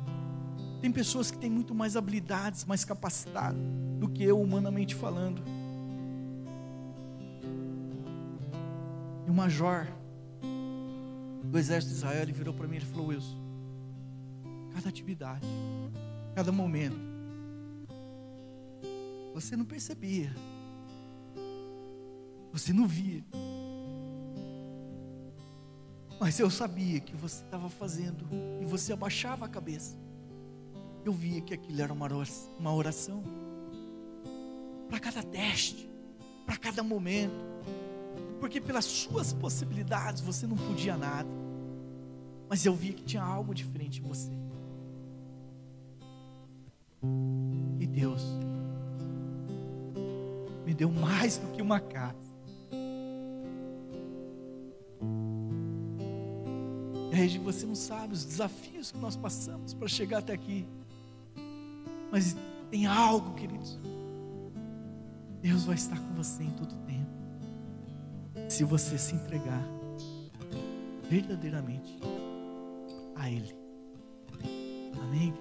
Tem 0.81 0.91
pessoas 0.91 1.29
que 1.29 1.37
têm 1.37 1.49
muito 1.49 1.75
mais 1.75 1.95
habilidades, 1.95 2.65
mais 2.65 2.85
capacidade 2.85 3.57
do 3.99 4.07
que 4.07 4.23
eu, 4.23 4.39
humanamente 4.39 4.95
falando. 4.95 5.41
E 9.25 9.29
o 9.29 9.33
major 9.33 9.87
do 11.43 11.57
exército 11.57 11.91
de 11.93 11.97
Israel 11.97 12.21
ele 12.21 12.31
virou 12.31 12.53
para 12.53 12.67
mim 12.67 12.77
e 12.77 12.81
falou: 12.81 13.07
Wilson, 13.07 13.37
cada 14.73 14.89
atividade, 14.89 15.45
cada 16.35 16.51
momento, 16.51 16.97
você 19.33 19.55
não 19.55 19.65
percebia, 19.65 20.33
você 22.53 22.71
não 22.71 22.87
via, 22.87 23.23
mas 26.19 26.39
eu 26.39 26.49
sabia 26.49 26.99
que 26.99 27.15
você 27.15 27.43
estava 27.43 27.69
fazendo 27.69 28.27
e 28.61 28.65
você 28.65 28.93
abaixava 28.93 29.45
a 29.45 29.49
cabeça. 29.49 29.95
Eu 31.05 31.13
via 31.13 31.41
que 31.41 31.53
aquilo 31.53 31.81
era 31.81 31.93
uma 31.93 32.73
oração 32.73 33.23
para 34.89 34.99
cada 34.99 35.21
teste, 35.21 35.89
para 36.45 36.57
cada 36.57 36.81
momento, 36.81 37.45
porque 38.39 38.59
pelas 38.59 38.85
suas 38.85 39.33
possibilidades 39.33 40.21
você 40.21 40.47
não 40.47 40.57
podia 40.57 40.97
nada, 40.97 41.29
mas 42.49 42.65
eu 42.65 42.73
via 42.73 42.93
que 42.93 43.03
tinha 43.03 43.23
algo 43.23 43.53
diferente 43.53 43.99
em 43.99 44.03
você. 44.03 44.31
E 47.79 47.85
Deus 47.85 48.23
me 50.65 50.73
deu 50.73 50.91
mais 50.91 51.37
do 51.37 51.47
que 51.51 51.61
uma 51.61 51.79
casa. 51.79 52.26
Regi, 57.27 57.39
você 57.39 57.65
não 57.65 57.75
sabe 57.75 58.13
os 58.13 58.23
desafios 58.23 58.89
que 58.89 58.97
nós 58.97 59.17
passamos 59.17 59.73
para 59.73 59.89
chegar 59.89 60.19
até 60.19 60.31
aqui. 60.31 60.65
Mas 62.09 62.37
tem 62.71 62.85
algo, 62.85 63.33
queridos. 63.33 63.77
Deus 65.41 65.65
vai 65.65 65.75
estar 65.75 65.99
com 65.99 66.13
você 66.13 66.43
em 66.43 66.51
todo 66.51 66.73
tempo. 66.85 68.49
Se 68.49 68.63
você 68.63 68.97
se 68.97 69.13
entregar 69.13 69.61
verdadeiramente 71.09 71.99
a 73.13 73.29
Ele. 73.29 73.53
Amém? 75.03 75.33